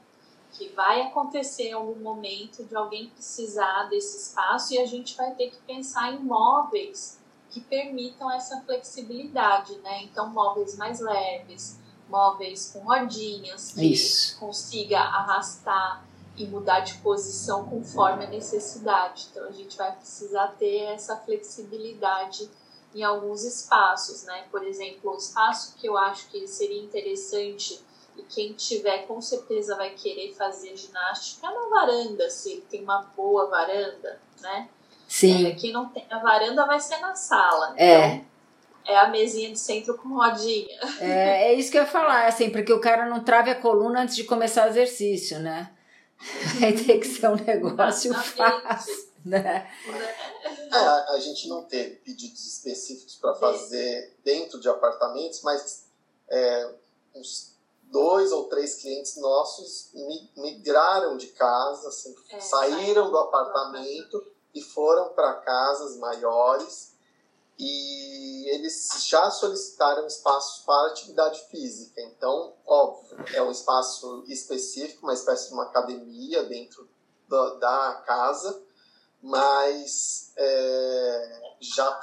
Que 0.52 0.68
vai 0.70 1.02
acontecer 1.02 1.68
em 1.68 1.72
algum 1.72 2.00
momento 2.00 2.64
de 2.64 2.74
alguém 2.74 3.08
precisar 3.10 3.84
desse 3.84 4.18
espaço 4.18 4.74
e 4.74 4.78
a 4.78 4.86
gente 4.86 5.16
vai 5.16 5.34
ter 5.34 5.50
que 5.50 5.58
pensar 5.62 6.12
em 6.12 6.18
móveis 6.18 7.18
que 7.50 7.60
permitam 7.60 8.30
essa 8.30 8.60
flexibilidade, 8.62 9.76
né? 9.78 10.04
Então, 10.04 10.28
móveis 10.28 10.76
mais 10.76 11.00
leves, 11.00 11.78
móveis 12.08 12.70
com 12.72 12.80
rodinhas, 12.80 13.72
que 13.72 13.92
Isso. 13.92 14.38
consiga 14.38 15.00
arrastar 15.00 16.04
e 16.36 16.46
mudar 16.46 16.80
de 16.80 16.94
posição 16.98 17.68
conforme 17.68 18.24
a 18.24 18.28
necessidade. 18.30 19.28
Então, 19.30 19.44
a 19.44 19.52
gente 19.52 19.76
vai 19.76 19.94
precisar 19.94 20.48
ter 20.58 20.84
essa 20.92 21.16
flexibilidade 21.16 22.48
em 22.94 23.02
alguns 23.02 23.44
espaços, 23.44 24.24
né? 24.24 24.46
Por 24.50 24.64
exemplo, 24.64 25.12
o 25.12 25.16
espaço 25.16 25.74
que 25.76 25.86
eu 25.86 25.96
acho 25.96 26.28
que 26.28 26.46
seria 26.46 26.82
interessante 26.82 27.80
e 28.20 28.24
quem 28.28 28.52
tiver 28.52 29.06
com 29.06 29.20
certeza 29.20 29.76
vai 29.76 29.90
querer 29.90 30.34
fazer 30.34 30.76
ginástica 30.76 31.50
na 31.50 31.68
varanda, 31.68 32.28
se 32.30 32.52
ele 32.52 32.64
tem 32.70 32.82
uma 32.82 33.02
boa 33.16 33.46
varanda, 33.48 34.20
né? 34.40 34.68
Sim. 35.08 35.46
É, 35.46 35.54
quem 35.54 35.72
não 35.72 35.88
tem 35.88 36.06
a 36.08 36.18
varanda 36.18 36.66
vai 36.66 36.78
ser 36.78 36.98
na 36.98 37.14
sala. 37.14 37.74
É. 37.76 38.06
Então, 38.06 38.30
é 38.86 38.96
a 38.96 39.08
mesinha 39.08 39.50
de 39.50 39.58
centro 39.58 39.96
com 39.96 40.08
rodinha. 40.10 40.78
É, 41.00 41.52
é 41.52 41.54
isso 41.54 41.70
que 41.70 41.78
eu 41.78 41.82
ia 41.82 41.88
falar, 41.88 42.26
assim, 42.26 42.50
porque 42.50 42.72
o 42.72 42.80
cara 42.80 43.08
não 43.08 43.22
trave 43.22 43.50
a 43.50 43.60
coluna 43.60 44.02
antes 44.02 44.16
de 44.16 44.24
começar 44.24 44.66
o 44.66 44.70
exercício, 44.70 45.38
né? 45.38 45.70
Vai 46.60 46.72
ter 46.72 46.98
que 46.98 47.06
ser 47.06 47.28
um 47.28 47.36
negócio 47.36 48.12
fácil, 48.14 49.10
né? 49.24 49.70
É, 50.72 50.76
a, 50.76 51.12
a 51.12 51.18
gente 51.18 51.48
não 51.48 51.64
teve 51.64 51.96
pedidos 51.96 52.46
específicos 52.46 53.16
para 53.16 53.34
fazer 53.34 54.16
dentro 54.24 54.60
de 54.60 54.68
apartamentos, 54.68 55.42
mas 55.42 55.86
é, 56.28 56.74
uns 57.14 57.49
dois 57.90 58.32
ou 58.32 58.44
três 58.48 58.76
clientes 58.76 59.16
nossos 59.16 59.90
migraram 60.36 61.16
de 61.16 61.28
casa, 61.28 61.88
assim, 61.88 62.14
é, 62.30 62.40
saíram 62.40 63.10
do 63.10 63.18
apartamento 63.18 64.24
e 64.54 64.62
foram 64.62 65.10
para 65.10 65.34
casas 65.34 65.96
maiores 65.96 66.92
e 67.58 68.48
eles 68.48 69.04
já 69.06 69.30
solicitaram 69.30 70.06
espaços 70.06 70.64
para 70.64 70.88
atividade 70.88 71.40
física. 71.50 72.00
Então, 72.00 72.54
óbvio, 72.66 73.18
é 73.34 73.42
um 73.42 73.50
espaço 73.50 74.24
específico, 74.28 75.02
uma 75.02 75.12
espécie 75.12 75.48
de 75.48 75.54
uma 75.54 75.64
academia 75.64 76.42
dentro 76.44 76.88
da, 77.28 77.54
da 77.54 78.02
casa, 78.06 78.62
mas 79.22 80.32
é, 80.36 81.54
já 81.60 82.00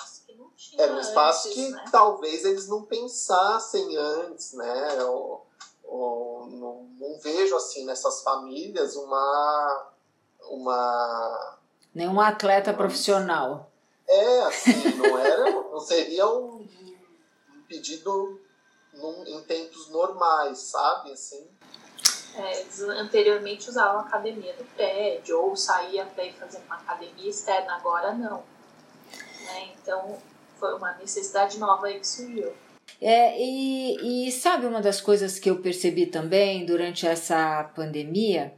era 0.78 0.94
um 0.94 1.00
espaço 1.00 1.50
que 1.50 1.70
né? 1.70 1.86
talvez 1.92 2.46
eles 2.46 2.68
não 2.68 2.84
pensassem 2.84 3.98
antes, 3.98 4.54
né? 4.54 5.04
Ou, 5.06 5.47
não, 5.88 6.84
não, 7.00 7.20
vejo 7.20 7.56
assim 7.56 7.86
nessas 7.86 8.22
famílias 8.22 8.96
uma 8.96 9.92
uma 10.50 11.58
nenhum 11.94 12.20
atleta 12.20 12.72
uma, 12.72 12.78
profissional. 12.78 13.72
É 14.08 14.40
assim 14.42 14.96
não 14.96 15.18
era 15.18 15.52
não 15.52 15.80
seria 15.80 16.28
um, 16.28 16.68
um 17.56 17.62
pedido 17.68 18.40
num, 18.94 19.24
em 19.26 19.42
tempos 19.44 19.90
normais 19.90 20.60
sabe 20.60 21.12
assim? 21.12 21.48
É, 22.36 22.62
eles 22.62 22.82
anteriormente 22.82 23.70
usavam 23.70 24.02
academia 24.02 24.54
do 24.54 24.64
prédio 24.76 25.42
ou 25.42 25.56
saía 25.56 26.06
para 26.06 26.24
ir 26.24 26.34
fazer 26.34 26.60
uma 26.60 26.76
academia 26.76 27.30
externa 27.30 27.76
agora 27.76 28.14
não 28.14 28.44
né? 29.46 29.74
então 29.74 30.22
foi 30.60 30.76
uma 30.76 30.94
necessidade 30.98 31.58
nova 31.58 31.88
aí 31.88 32.00
que 32.00 32.08
surgiu 32.08 32.54
é, 33.02 33.40
e, 33.40 34.28
e 34.28 34.32
sabe 34.32 34.66
uma 34.66 34.82
das 34.82 35.00
coisas 35.00 35.38
que 35.38 35.50
eu 35.50 35.58
percebi 35.58 36.06
também 36.08 36.66
durante 36.66 37.06
essa 37.06 37.64
pandemia? 37.76 38.54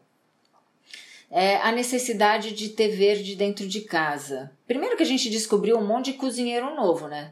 É 1.30 1.58
a 1.58 1.72
necessidade 1.72 2.54
de 2.54 2.70
ter 2.70 2.90
verde 2.90 3.36
dentro 3.36 3.68
de 3.68 3.82
casa. 3.82 4.52
Primeiro 4.66 4.98
que 4.98 5.04
a 5.04 5.06
gente 5.06 5.30
descobriu 5.30 5.78
um 5.78 5.86
monte 5.86 6.12
de 6.12 6.18
cozinheiro 6.18 6.76
novo, 6.76 7.08
né? 7.08 7.32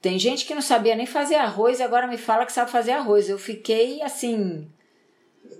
Tem 0.00 0.18
gente 0.18 0.46
que 0.46 0.54
não 0.54 0.62
sabia 0.62 0.96
nem 0.96 1.06
fazer 1.06 1.36
arroz 1.36 1.78
e 1.78 1.82
agora 1.82 2.06
me 2.06 2.16
fala 2.16 2.46
que 2.46 2.52
sabe 2.52 2.70
fazer 2.70 2.92
arroz. 2.92 3.28
Eu 3.28 3.38
fiquei 3.38 4.02
assim 4.02 4.66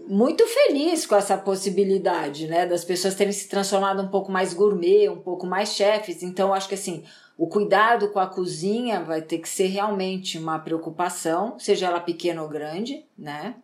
muito 0.06 0.44
feliz 0.46 1.06
com 1.06 1.14
essa 1.14 1.36
possibilidade, 1.36 2.46
né, 2.46 2.66
das 2.66 2.84
pessoas 2.84 3.14
terem 3.14 3.32
se 3.32 3.48
transformado 3.48 4.02
um 4.02 4.08
pouco 4.08 4.30
mais 4.32 4.52
gourmet, 4.52 5.08
um 5.08 5.20
pouco 5.20 5.46
mais 5.46 5.74
chefes. 5.74 6.22
Então, 6.22 6.52
acho 6.52 6.68
que 6.68 6.74
assim, 6.74 7.04
o 7.40 7.46
cuidado 7.46 8.10
com 8.10 8.20
a 8.20 8.26
cozinha 8.26 9.02
vai 9.02 9.22
ter 9.22 9.38
que 9.38 9.48
ser 9.48 9.68
realmente 9.68 10.36
uma 10.36 10.58
preocupação, 10.58 11.58
seja 11.58 11.86
ela 11.86 11.98
pequena 11.98 12.42
ou 12.42 12.48
grande, 12.50 13.02
né? 13.16 13.54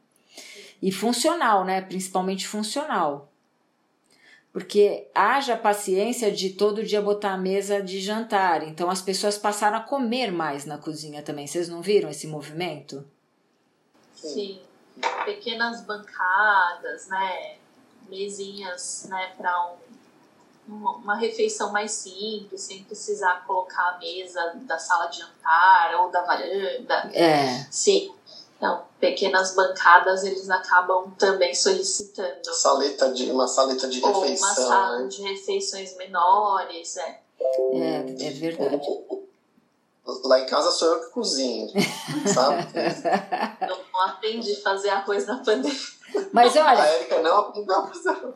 E 0.81 0.91
funcional, 0.91 1.63
né? 1.63 1.83
Principalmente 1.83 2.49
funcional. 2.49 3.31
Porque 4.51 5.11
haja 5.15 5.59
paciência 5.59 6.33
de 6.33 6.55
todo 6.55 6.83
dia 6.83 7.03
botar 7.03 7.35
a 7.35 7.37
mesa 7.37 7.83
de 7.83 8.01
jantar. 8.01 8.67
Então 8.67 8.89
as 8.89 9.03
pessoas 9.03 9.37
passaram 9.37 9.77
a 9.77 9.83
comer 9.83 10.33
mais 10.33 10.65
na 10.65 10.79
cozinha 10.79 11.23
também. 11.23 11.47
Vocês 11.47 11.69
não 11.69 11.83
viram 11.83 12.09
esse 12.09 12.27
movimento? 12.27 13.07
Sim. 14.15 14.59
Pequenas 15.27 15.85
bancadas, 15.85 17.09
né? 17.09 17.57
Mesinhas, 18.09 19.07
né, 19.11 19.35
para 19.37 19.67
um 19.67 19.86
uma 20.69 21.17
refeição 21.17 21.73
mais 21.73 21.93
simples, 21.93 22.63
sem 22.63 22.83
precisar 22.85 23.45
colocar 23.47 23.91
a 23.91 23.99
mesa 23.99 24.53
da 24.63 24.79
sala 24.79 25.07
de 25.07 25.19
jantar 25.19 26.01
ou 26.01 26.11
da 26.11 26.23
varanda. 26.23 27.11
É. 27.13 27.67
Sim. 27.71 28.13
Então, 28.57 28.85
pequenas 28.99 29.55
bancadas 29.55 30.25
eles 30.25 30.49
acabam 30.49 31.11
também 31.19 31.55
solicitando. 31.55 32.53
Saleta 32.53 33.13
de, 33.13 33.31
uma 33.31 33.47
saleta 33.47 33.87
de 33.87 34.01
refeição. 34.01 34.23
Ou 34.23 34.27
uma 34.27 34.55
sala 34.55 34.99
né? 35.01 35.09
de 35.09 35.23
refeições 35.23 35.97
menores, 35.97 36.97
é. 36.97 37.21
É, 37.39 38.27
é 38.27 38.31
verdade. 38.31 38.87
Lá 40.25 40.41
em 40.41 40.47
casa 40.47 40.71
sou 40.71 40.89
eu 40.89 41.01
que 41.01 41.11
cozinho, 41.11 41.69
sabe? 42.33 42.65
Eu 43.69 43.85
não 43.93 44.03
aprendi 44.03 44.53
a 44.53 44.61
fazer 44.61 44.89
arroz 44.91 45.27
na 45.27 45.39
pandemia. 45.39 45.77
Mas 46.33 46.55
olha. 46.55 46.81
A 46.81 46.95
Erika 46.95 47.21
não 47.23 47.39
aprendeu 47.39 47.77
a 47.77 47.87
fazer 47.89 48.09
arroz. 48.11 48.35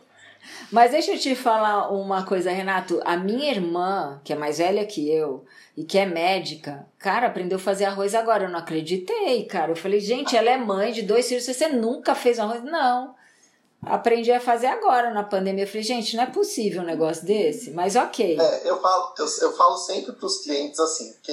Mas 0.71 0.91
deixa 0.93 1.13
eu 1.13 1.19
te 1.19 1.35
falar 1.35 1.91
uma 1.91 2.25
coisa, 2.25 2.51
Renato. 2.51 3.01
A 3.05 3.17
minha 3.17 3.51
irmã, 3.51 4.21
que 4.25 4.33
é 4.33 4.37
mais 4.37 4.59
velha 4.59 4.87
que 4.87 5.11
eu 5.11 5.45
e 5.77 5.85
que 5.85 5.99
é 5.99 6.07
médica, 6.07 6.87
cara, 6.99 7.27
aprendeu 7.27 7.57
a 7.57 7.61
fazer 7.61 7.85
arroz 7.85 8.15
agora. 8.15 8.45
Eu 8.45 8.51
não 8.51 8.59
acreditei, 8.59 9.45
cara. 9.45 9.73
Eu 9.73 9.77
falei, 9.77 10.01
gente, 10.01 10.37
ela 10.37 10.51
é 10.51 10.57
mãe 10.57 10.93
de 10.93 11.03
dois 11.03 11.29
filhos, 11.29 11.45
você 11.45 11.69
nunca 11.69 12.15
fez 12.15 12.39
arroz? 12.39 12.63
Não. 12.63 13.15
Aprendi 13.83 14.31
a 14.31 14.41
fazer 14.41 14.67
agora 14.67 15.11
na 15.13 15.23
pandemia. 15.23 15.65
Eu 15.65 15.69
falei, 15.69 15.83
gente, 15.83 16.15
não 16.15 16.25
é 16.25 16.27
possível 16.27 16.83
um 16.83 16.87
negócio 16.87 17.25
desse, 17.25 17.71
mas 17.71 17.97
ok. 17.97 18.39
É, 18.39 18.69
eu, 18.69 18.81
falo, 18.81 19.15
eu, 19.19 19.27
eu 19.41 19.57
falo 19.57 19.77
sempre 19.79 20.13
para 20.13 20.27
os 20.27 20.43
clientes 20.43 20.79
assim, 20.79 21.15
que 21.23 21.33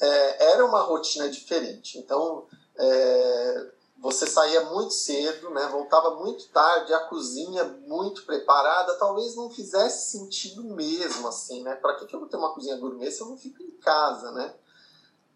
é, 0.00 0.52
era 0.52 0.66
uma 0.66 0.82
rotina 0.82 1.28
diferente. 1.28 1.98
Então, 1.98 2.46
é, 2.76 3.66
você 4.02 4.26
saía 4.26 4.64
muito 4.64 4.92
cedo, 4.92 5.50
né? 5.50 5.68
voltava 5.68 6.16
muito 6.16 6.48
tarde, 6.48 6.92
a 6.92 7.06
cozinha 7.06 7.62
muito 7.86 8.26
preparada, 8.26 8.98
talvez 8.98 9.36
não 9.36 9.48
fizesse 9.48 10.10
sentido 10.10 10.64
mesmo, 10.64 11.28
assim, 11.28 11.62
né? 11.62 11.76
Para 11.76 11.94
que, 11.94 12.06
que 12.06 12.16
eu 12.16 12.18
vou 12.18 12.28
ter 12.28 12.36
uma 12.36 12.52
cozinha 12.52 12.76
gourmet 12.78 13.12
se 13.12 13.20
eu 13.20 13.28
não 13.28 13.38
fico 13.38 13.62
em 13.62 13.70
casa, 13.78 14.32
né? 14.32 14.52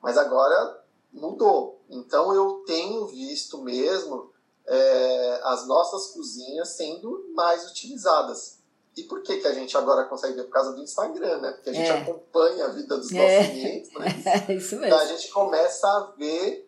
Mas 0.03 0.19
agora 0.19 0.83
mudou. 1.13 1.81
Então 1.89 2.35
eu 2.35 2.65
tenho 2.67 3.07
visto 3.07 3.63
mesmo 3.63 4.33
é, 4.67 5.41
as 5.45 5.65
nossas 5.69 6.09
cozinhas 6.09 6.71
sendo 6.71 7.25
mais 7.35 7.71
utilizadas. 7.71 8.59
E 8.97 9.05
por 9.05 9.23
que, 9.23 9.37
que 9.37 9.47
a 9.47 9.55
gente 9.55 9.77
agora 9.77 10.09
consegue 10.09 10.35
ver? 10.35 10.45
Por 10.45 10.53
causa 10.53 10.73
do 10.73 10.83
Instagram, 10.83 11.39
né? 11.39 11.53
Porque 11.53 11.71
a 11.71 11.73
gente 11.73 11.89
é. 11.89 12.01
acompanha 12.01 12.65
a 12.65 12.69
vida 12.71 12.97
dos 12.97 13.13
nossos 13.13 13.31
é. 13.31 13.49
clientes, 13.49 13.93
né? 13.93 14.07
É 14.49 14.55
isso 14.55 14.75
mesmo. 14.75 14.87
Então 14.87 14.99
a 14.99 15.07
gente 15.07 15.29
começa 15.31 15.87
a 15.87 16.15
ver 16.19 16.66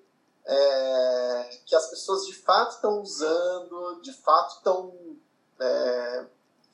é, 0.49 1.51
que 1.67 1.75
as 1.77 1.91
pessoas 1.91 2.25
de 2.25 2.35
fato 2.35 2.77
estão 2.77 3.03
usando, 3.03 4.01
de 4.01 4.13
fato 4.15 4.57
estão 4.57 4.95
é, 5.61 6.25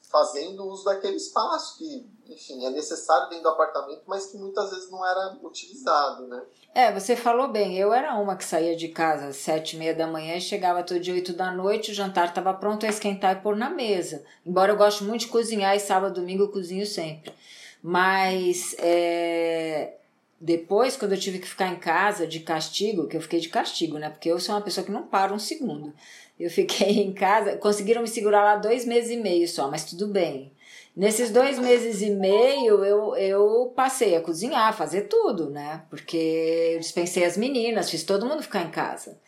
fazendo 0.09 0.64
uso 0.66 0.85
daquele 0.85 1.16
espaço 1.16 1.78
que, 1.78 2.09
enfim, 2.28 2.64
é 2.64 2.71
necessário 2.71 3.28
dentro 3.28 3.43
do 3.43 3.49
apartamento, 3.49 4.02
mas 4.07 4.26
que 4.26 4.38
muitas 4.38 4.71
vezes 4.71 4.88
não 4.88 5.04
era 5.04 5.37
utilizado, 5.43 6.28
né? 6.28 6.40
É, 6.73 6.93
você 6.93 7.16
falou 7.16 7.49
bem. 7.49 7.76
Eu 7.76 7.93
era 7.93 8.14
uma 8.14 8.37
que 8.37 8.45
saía 8.45 8.76
de 8.76 8.88
casa 8.88 9.26
às 9.26 9.37
sete 9.37 9.75
e 9.75 9.78
meia 9.78 9.95
da 9.95 10.07
manhã 10.07 10.37
e 10.37 10.40
chegava 10.40 10.85
todo 10.85 11.00
dia 11.00 11.14
oito 11.14 11.33
da 11.33 11.50
noite, 11.50 11.90
o 11.90 11.95
jantar 11.95 12.28
estava 12.28 12.54
pronto 12.54 12.87
a 12.87 12.88
esquentar 12.88 13.37
e 13.37 13.40
pôr 13.40 13.57
na 13.57 13.69
mesa. 13.69 14.25
Embora 14.47 14.71
eu 14.71 14.76
goste 14.76 15.02
muito 15.02 15.23
de 15.23 15.28
cozinhar 15.28 15.75
e 15.75 15.81
sábado, 15.81 16.14
domingo 16.14 16.45
eu 16.45 16.52
cozinho 16.52 16.87
sempre. 16.87 17.34
Mas 17.82 18.76
é, 18.78 19.99
depois, 20.45 20.95
quando 20.95 21.13
eu 21.13 21.19
tive 21.19 21.39
que 21.39 21.49
ficar 21.49 21.69
em 21.69 21.76
casa 21.76 22.26
de 22.26 22.41
castigo, 22.41 23.09
que 23.09 23.17
eu 23.17 23.21
fiquei 23.23 23.41
de 23.41 23.49
castigo, 23.49 23.97
né? 23.97 24.11
Porque 24.11 24.28
eu 24.28 24.39
sou 24.39 24.54
uma 24.54 24.61
pessoa 24.61 24.85
que 24.85 24.93
não 24.93 25.04
para 25.04 25.33
um 25.33 25.39
segundo. 25.39 25.95
Eu 26.39 26.50
fiquei 26.50 27.00
em 27.00 27.15
casa, 27.15 27.57
conseguiram 27.57 28.02
me 28.02 28.09
segurar 28.09 28.45
lá 28.45 28.57
dois 28.57 28.85
meses 28.85 29.11
e 29.11 29.17
meio 29.17 29.49
só, 29.49 29.71
mas 29.71 29.87
tudo 29.87 30.07
bem. 30.07 30.52
Nesses 30.95 31.30
dois 31.30 31.59
meses 31.59 32.02
e 32.02 32.11
meio, 32.11 32.85
eu, 32.85 33.17
eu 33.17 33.73
passei 33.75 34.17
a 34.17 34.21
cozinhar, 34.21 34.76
fazer 34.76 35.09
tudo, 35.09 35.49
né? 35.49 35.83
Porque 35.89 36.75
eu 36.75 36.78
dispensei 36.78 37.25
as 37.25 37.39
meninas, 37.39 37.89
fiz 37.89 38.04
todo 38.04 38.26
mundo 38.26 38.43
ficar 38.43 38.65
em 38.65 38.71
casa. 38.71 39.19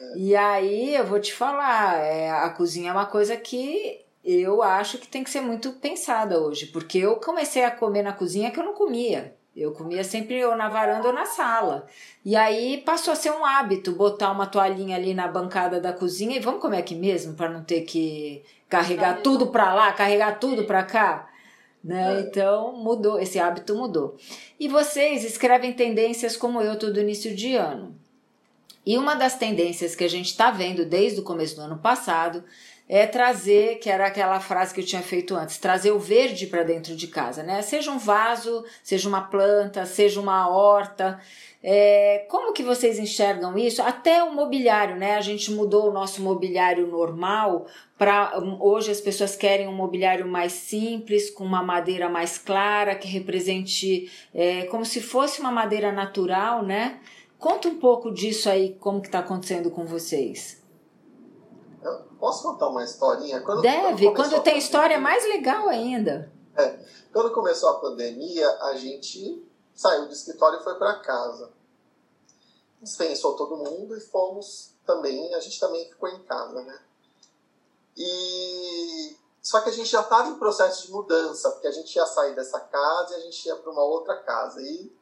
É. 0.00 0.18
E 0.18 0.34
aí, 0.34 0.96
eu 0.96 1.06
vou 1.06 1.20
te 1.20 1.32
falar, 1.32 2.00
é, 2.04 2.30
a 2.30 2.50
cozinha 2.50 2.90
é 2.90 2.92
uma 2.92 3.06
coisa 3.06 3.36
que 3.36 4.00
eu 4.24 4.60
acho 4.60 4.98
que 4.98 5.06
tem 5.06 5.22
que 5.22 5.30
ser 5.30 5.40
muito 5.40 5.70
pensada 5.74 6.40
hoje. 6.40 6.66
Porque 6.66 6.98
eu 6.98 7.14
comecei 7.16 7.62
a 7.62 7.70
comer 7.70 8.02
na 8.02 8.12
cozinha 8.12 8.50
que 8.50 8.58
eu 8.58 8.64
não 8.64 8.74
comia. 8.74 9.38
Eu 9.58 9.72
comia 9.72 10.04
sempre 10.04 10.44
ou 10.44 10.54
na 10.54 10.68
varanda 10.68 11.08
ou 11.08 11.12
na 11.12 11.26
sala. 11.26 11.86
E 12.24 12.36
aí 12.36 12.78
passou 12.78 13.12
a 13.12 13.16
ser 13.16 13.32
um 13.32 13.44
hábito 13.44 13.90
botar 13.90 14.30
uma 14.30 14.46
toalhinha 14.46 14.96
ali 14.96 15.14
na 15.14 15.26
bancada 15.26 15.80
da 15.80 15.92
cozinha 15.92 16.36
e 16.36 16.40
vamos 16.40 16.60
comer 16.60 16.78
aqui 16.78 16.94
mesmo 16.94 17.34
para 17.34 17.48
não 17.48 17.64
ter 17.64 17.80
que 17.80 18.44
carregar 18.68 19.20
tudo 19.20 19.48
para 19.48 19.74
lá, 19.74 19.92
carregar 19.92 20.38
tudo 20.38 20.64
para 20.64 20.84
cá. 20.84 21.28
Né? 21.82 22.18
É. 22.18 22.20
Então 22.20 22.72
mudou, 22.76 23.18
esse 23.18 23.40
hábito 23.40 23.74
mudou. 23.74 24.16
E 24.60 24.68
vocês 24.68 25.24
escrevem 25.24 25.72
tendências 25.72 26.36
como 26.36 26.60
eu 26.60 26.78
todo 26.78 27.00
início 27.00 27.34
de 27.34 27.56
ano. 27.56 27.96
E 28.86 28.96
uma 28.96 29.14
das 29.14 29.36
tendências 29.36 29.96
que 29.96 30.04
a 30.04 30.08
gente 30.08 30.26
está 30.26 30.50
vendo 30.52 30.84
desde 30.84 31.20
o 31.20 31.24
começo 31.24 31.56
do 31.56 31.62
ano 31.62 31.78
passado 31.78 32.44
é 32.88 33.06
trazer, 33.06 33.78
que 33.80 33.90
era 33.90 34.06
aquela 34.06 34.40
frase 34.40 34.72
que 34.72 34.80
eu 34.80 34.86
tinha 34.86 35.02
feito 35.02 35.34
antes, 35.34 35.58
trazer 35.58 35.90
o 35.92 35.98
verde 35.98 36.46
para 36.46 36.62
dentro 36.62 36.96
de 36.96 37.06
casa, 37.06 37.42
né? 37.42 37.60
Seja 37.60 37.90
um 37.90 37.98
vaso, 37.98 38.64
seja 38.82 39.08
uma 39.08 39.20
planta, 39.20 39.84
seja 39.84 40.18
uma 40.20 40.48
horta. 40.48 41.20
É, 41.62 42.24
como 42.28 42.52
que 42.52 42.62
vocês 42.62 42.98
enxergam 42.98 43.58
isso? 43.58 43.82
Até 43.82 44.22
o 44.22 44.32
mobiliário, 44.32 44.96
né? 44.96 45.16
A 45.16 45.20
gente 45.20 45.50
mudou 45.50 45.90
o 45.90 45.92
nosso 45.92 46.22
mobiliário 46.22 46.86
normal 46.86 47.66
para 47.98 48.38
hoje 48.60 48.92
as 48.92 49.00
pessoas 49.00 49.34
querem 49.34 49.66
um 49.66 49.74
mobiliário 49.74 50.26
mais 50.26 50.52
simples, 50.52 51.28
com 51.28 51.44
uma 51.44 51.62
madeira 51.62 52.08
mais 52.08 52.38
clara, 52.38 52.94
que 52.94 53.08
represente 53.08 54.10
é, 54.32 54.62
como 54.66 54.84
se 54.84 55.02
fosse 55.02 55.40
uma 55.40 55.50
madeira 55.50 55.90
natural, 55.90 56.64
né? 56.64 57.00
Conta 57.38 57.68
um 57.68 57.78
pouco 57.78 58.10
disso 58.12 58.48
aí, 58.48 58.76
como 58.80 59.00
que 59.00 59.08
está 59.08 59.18
acontecendo 59.18 59.70
com 59.70 59.84
vocês. 59.84 60.57
Posso 62.18 62.42
contar 62.42 62.68
uma 62.68 62.84
historinha? 62.84 63.40
Quando, 63.40 63.62
Deve, 63.62 64.06
quando, 64.06 64.30
quando 64.30 64.42
tem 64.42 64.58
história 64.58 64.94
é 64.94 64.98
mais 64.98 65.24
legal 65.24 65.68
ainda. 65.68 66.32
É, 66.56 66.78
quando 67.12 67.32
começou 67.32 67.68
a 67.70 67.80
pandemia, 67.80 68.48
a 68.62 68.74
gente 68.74 69.46
saiu 69.74 70.06
do 70.06 70.12
escritório 70.12 70.60
e 70.60 70.64
foi 70.64 70.74
para 70.74 71.00
casa. 71.00 71.50
Dispensou 72.80 73.36
todo 73.36 73.56
mundo 73.56 73.96
e 73.96 74.00
fomos 74.00 74.72
também, 74.86 75.34
a 75.34 75.40
gente 75.40 75.58
também 75.58 75.88
ficou 75.88 76.08
em 76.08 76.22
casa, 76.24 76.62
né? 76.62 76.80
E 77.96 79.16
só 79.42 79.60
que 79.60 79.70
a 79.70 79.72
gente 79.72 79.88
já 79.88 80.00
estava 80.00 80.28
em 80.28 80.38
processo 80.38 80.86
de 80.86 80.92
mudança, 80.92 81.50
porque 81.52 81.66
a 81.66 81.72
gente 81.72 81.94
ia 81.94 82.06
sair 82.06 82.34
dessa 82.34 82.60
casa 82.60 83.14
e 83.14 83.16
a 83.16 83.20
gente 83.20 83.46
ia 83.46 83.56
para 83.56 83.72
uma 83.72 83.82
outra 83.82 84.16
casa. 84.16 84.60
E 84.60 84.92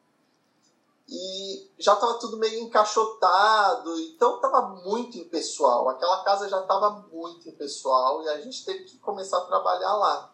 e 1.09 1.71
já 1.79 1.93
estava 1.93 2.15
tudo 2.15 2.37
meio 2.37 2.59
encaixotado, 2.61 3.97
então 4.01 4.35
estava 4.35 4.61
muito 4.83 5.17
impessoal. 5.17 5.87
Aquela 5.89 6.23
casa 6.23 6.49
já 6.49 6.59
estava 6.59 7.07
muito 7.11 7.47
impessoal 7.47 8.23
e 8.23 8.29
a 8.29 8.41
gente 8.41 8.65
teve 8.65 8.83
que 8.83 8.97
começar 8.99 9.37
a 9.37 9.45
trabalhar 9.45 9.93
lá. 9.93 10.33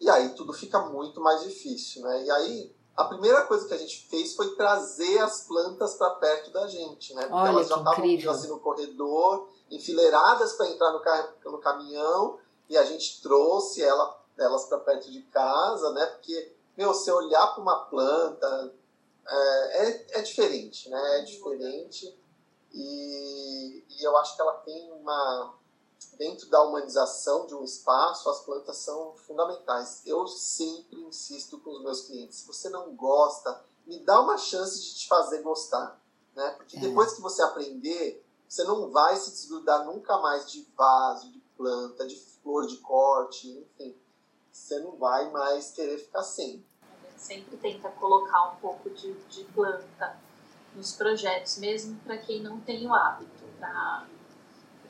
E 0.00 0.10
aí 0.10 0.30
tudo 0.30 0.52
fica 0.52 0.80
muito 0.80 1.20
mais 1.20 1.42
difícil, 1.42 2.02
né? 2.02 2.24
E 2.24 2.30
aí 2.30 2.74
a 2.96 3.04
primeira 3.04 3.42
coisa 3.42 3.66
que 3.68 3.74
a 3.74 3.78
gente 3.78 4.08
fez 4.08 4.34
foi 4.34 4.54
trazer 4.56 5.18
as 5.18 5.46
plantas 5.46 5.94
para 5.94 6.10
perto 6.10 6.50
da 6.50 6.66
gente, 6.66 7.14
né? 7.14 7.22
Porque 7.22 7.34
Olha, 7.34 7.48
elas 7.50 7.68
já 7.68 7.76
estavam 7.76 8.30
assim 8.30 8.48
no 8.48 8.60
corredor, 8.60 9.48
enfileiradas 9.70 10.54
para 10.54 10.70
entrar 10.70 10.92
no, 10.92 11.52
no 11.52 11.58
caminhão, 11.58 12.38
e 12.68 12.76
a 12.76 12.84
gente 12.84 13.20
trouxe 13.22 13.82
ela, 13.82 14.16
elas 14.38 14.66
para 14.66 14.78
perto 14.78 15.10
de 15.10 15.22
casa, 15.22 15.90
né? 15.92 16.06
Porque, 16.06 16.52
meu, 16.76 16.94
você 16.94 17.12
olhar 17.12 17.46
para 17.48 17.62
uma 17.62 17.84
planta, 17.86 18.74
é, 19.26 19.88
é, 19.88 20.18
é, 20.18 20.22
diferente, 20.22 20.88
né? 20.88 21.20
É 21.20 21.22
diferente 21.22 22.16
e, 22.72 23.84
e 23.88 24.04
eu 24.04 24.16
acho 24.18 24.36
que 24.36 24.42
ela 24.42 24.54
tem 24.58 24.92
uma 24.92 25.54
dentro 26.18 26.48
da 26.48 26.62
humanização 26.62 27.46
de 27.46 27.54
um 27.54 27.64
espaço, 27.64 28.28
as 28.28 28.40
plantas 28.40 28.76
são 28.78 29.14
fundamentais. 29.14 30.02
Eu 30.04 30.26
sempre 30.26 31.00
insisto 31.00 31.58
com 31.58 31.70
os 31.70 31.82
meus 31.82 32.02
clientes: 32.02 32.38
se 32.38 32.46
você 32.46 32.68
não 32.68 32.94
gosta, 32.94 33.64
me 33.86 33.98
dá 34.00 34.20
uma 34.20 34.36
chance 34.36 34.80
de 34.80 34.94
te 34.94 35.08
fazer 35.08 35.42
gostar, 35.42 36.00
né? 36.34 36.50
Porque 36.52 36.76
é. 36.76 36.80
depois 36.80 37.12
que 37.14 37.22
você 37.22 37.42
aprender, 37.42 38.24
você 38.48 38.64
não 38.64 38.90
vai 38.90 39.16
se 39.16 39.30
desgrudar 39.30 39.84
nunca 39.84 40.18
mais 40.18 40.50
de 40.50 40.62
vaso, 40.76 41.32
de 41.32 41.40
planta, 41.56 42.06
de 42.06 42.16
flor 42.16 42.66
de 42.66 42.76
corte, 42.78 43.48
enfim. 43.48 43.96
Você 44.52 44.78
não 44.78 44.96
vai 44.96 45.30
mais 45.30 45.72
querer 45.72 45.98
ficar 45.98 46.22
sem 46.22 46.64
sempre 47.24 47.56
tenta 47.56 47.88
colocar 47.88 48.52
um 48.52 48.56
pouco 48.56 48.90
de, 48.90 49.12
de 49.30 49.44
planta 49.44 50.16
nos 50.74 50.92
projetos, 50.92 51.58
mesmo 51.58 51.96
para 52.00 52.18
quem 52.18 52.42
não 52.42 52.60
tem 52.60 52.86
o 52.86 52.92
hábito. 52.92 53.44
Pra... 53.58 54.04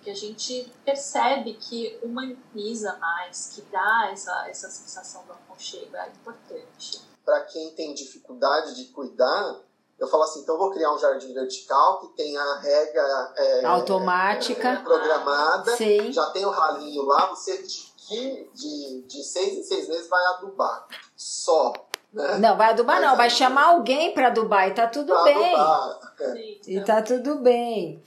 que 0.03 0.11
a 0.11 0.15
gente 0.15 0.73
percebe 0.85 1.55
que 1.55 1.99
humaniza 2.03 2.97
mais, 2.99 3.53
que 3.55 3.63
dá 3.63 4.11
essa, 4.11 4.49
essa 4.49 4.69
sensação 4.69 5.25
do 5.27 5.33
aconchego, 5.33 5.97
é 5.97 6.09
importante. 6.09 7.01
Para 7.25 7.41
quem 7.43 7.71
tem 7.71 7.95
dificuldade 7.95 8.75
de 8.75 8.87
cuidar, 8.93 9.61
eu 9.99 10.09
falo 10.09 10.25
assim, 10.25 10.41
então 10.41 10.57
eu 10.57 10.59
vou 10.59 10.71
criar 10.71 10.93
um 10.93 10.99
jardim 10.99 11.33
vertical 11.33 12.01
que 12.01 12.09
tem 12.17 12.37
a 12.37 12.59
rega 12.59 13.33
é, 13.37 13.65
automática 13.65 14.69
é, 14.69 14.77
programada, 14.77 15.77
Sim. 15.77 16.13
já 16.13 16.27
tem 16.31 16.45
o 16.45 16.51
ralinho 16.51 17.03
lá, 17.05 17.27
você 17.29 17.63
de, 17.63 18.51
de, 18.53 19.03
de 19.07 19.23
seis 19.23 19.57
em 19.57 19.63
seis 19.63 19.89
meses 19.89 20.09
vai 20.09 20.25
adubar. 20.35 20.87
Só. 21.17 21.73
Né? 22.15 22.39
Não, 22.39 22.57
vai 22.57 22.71
adubar 22.71 23.01
Mas 23.01 23.05
não, 23.05 23.17
vai 23.17 23.29
chamar 23.29 23.65
alguém 23.65 24.15
para 24.15 24.29
adubar 24.29 24.69
e 24.69 24.71
tá 24.71 24.87
tudo 24.87 25.13
bem. 25.25 25.55
Adubar. 25.55 25.99
É. 26.21 26.55
E 26.69 26.81
tá 26.85 27.03
tudo 27.03 27.41
bem. 27.41 28.01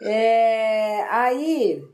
É, 0.00 1.06
aí, 1.08 1.84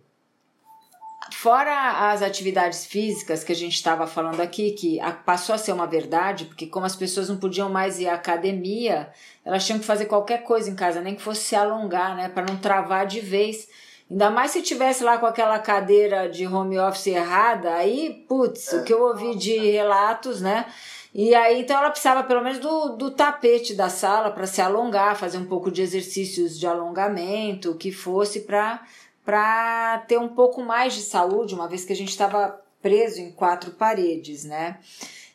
fora 1.32 2.10
as 2.10 2.22
atividades 2.22 2.86
físicas 2.86 3.44
que 3.44 3.52
a 3.52 3.56
gente 3.56 3.74
estava 3.74 4.06
falando 4.06 4.40
aqui, 4.40 4.70
que 4.70 4.98
passou 5.26 5.54
a 5.54 5.58
ser 5.58 5.72
uma 5.72 5.86
verdade, 5.86 6.46
porque 6.46 6.66
como 6.66 6.86
as 6.86 6.96
pessoas 6.96 7.28
não 7.28 7.36
podiam 7.36 7.68
mais 7.68 8.00
ir 8.00 8.08
à 8.08 8.14
academia, 8.14 9.10
elas 9.44 9.66
tinham 9.66 9.78
que 9.78 9.84
fazer 9.84 10.06
qualquer 10.06 10.42
coisa 10.42 10.70
em 10.70 10.74
casa, 10.74 11.02
nem 11.02 11.14
que 11.14 11.22
fosse 11.22 11.42
se 11.42 11.54
alongar, 11.54 12.16
né, 12.16 12.30
para 12.30 12.46
não 12.46 12.56
travar 12.56 13.06
de 13.06 13.20
vez. 13.20 13.68
Ainda 14.10 14.28
mais 14.28 14.50
se 14.50 14.62
tivesse 14.62 15.04
lá 15.04 15.18
com 15.18 15.26
aquela 15.26 15.58
cadeira 15.58 16.28
de 16.28 16.46
home 16.46 16.78
office 16.78 17.08
errada, 17.08 17.74
aí, 17.74 18.24
putz, 18.26 18.72
o 18.72 18.82
que 18.82 18.92
eu 18.92 19.02
ouvi 19.02 19.36
de 19.36 19.56
relatos, 19.56 20.40
né? 20.40 20.66
E 21.12 21.34
aí, 21.34 21.60
então 21.60 21.76
ela 21.76 21.90
precisava 21.90 22.22
pelo 22.22 22.42
menos 22.42 22.60
do, 22.60 22.90
do 22.90 23.10
tapete 23.10 23.74
da 23.74 23.88
sala 23.88 24.30
para 24.30 24.46
se 24.46 24.60
alongar, 24.60 25.16
fazer 25.16 25.38
um 25.38 25.44
pouco 25.44 25.70
de 25.70 25.82
exercícios 25.82 26.58
de 26.58 26.66
alongamento, 26.66 27.74
que 27.74 27.90
fosse 27.90 28.40
para 28.40 29.98
ter 30.06 30.18
um 30.18 30.28
pouco 30.28 30.62
mais 30.62 30.94
de 30.94 31.02
saúde, 31.02 31.54
uma 31.54 31.68
vez 31.68 31.84
que 31.84 31.92
a 31.92 31.96
gente 31.96 32.10
estava 32.10 32.60
preso 32.80 33.20
em 33.20 33.32
quatro 33.32 33.72
paredes, 33.72 34.44
né? 34.44 34.78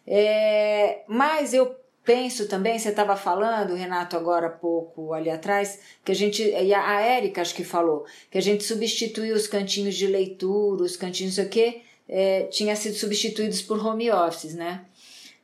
É, 0.07 1.03
mas 1.07 1.53
eu 1.53 1.75
penso 2.05 2.47
também, 2.47 2.77
você 2.77 2.89
estava 2.89 3.17
falando, 3.17 3.73
Renato, 3.73 4.15
agora 4.15 4.47
há 4.47 4.51
pouco 4.51 5.11
ali 5.11 5.29
atrás, 5.29 5.79
que 6.05 6.11
a 6.11 6.15
gente, 6.15 6.41
e 6.43 6.73
a 6.73 7.01
Érica 7.01 7.41
acho 7.41 7.55
que 7.55 7.63
falou, 7.63 8.05
que 8.29 8.38
a 8.38 8.41
gente 8.41 8.63
substituiu 8.63 9.35
os 9.35 9.47
cantinhos 9.47 9.95
de 9.95 10.05
leitura, 10.05 10.83
os 10.83 10.95
cantinhos, 10.95 11.35
não 11.35 11.43
sei 11.43 11.45
o 11.45 11.49
quê, 11.49 11.81
é, 12.07 12.43
tinha 12.43 12.75
sido 12.75 12.95
substituídos 12.95 13.63
por 13.63 13.83
home 13.83 14.11
offices, 14.11 14.53
né? 14.53 14.85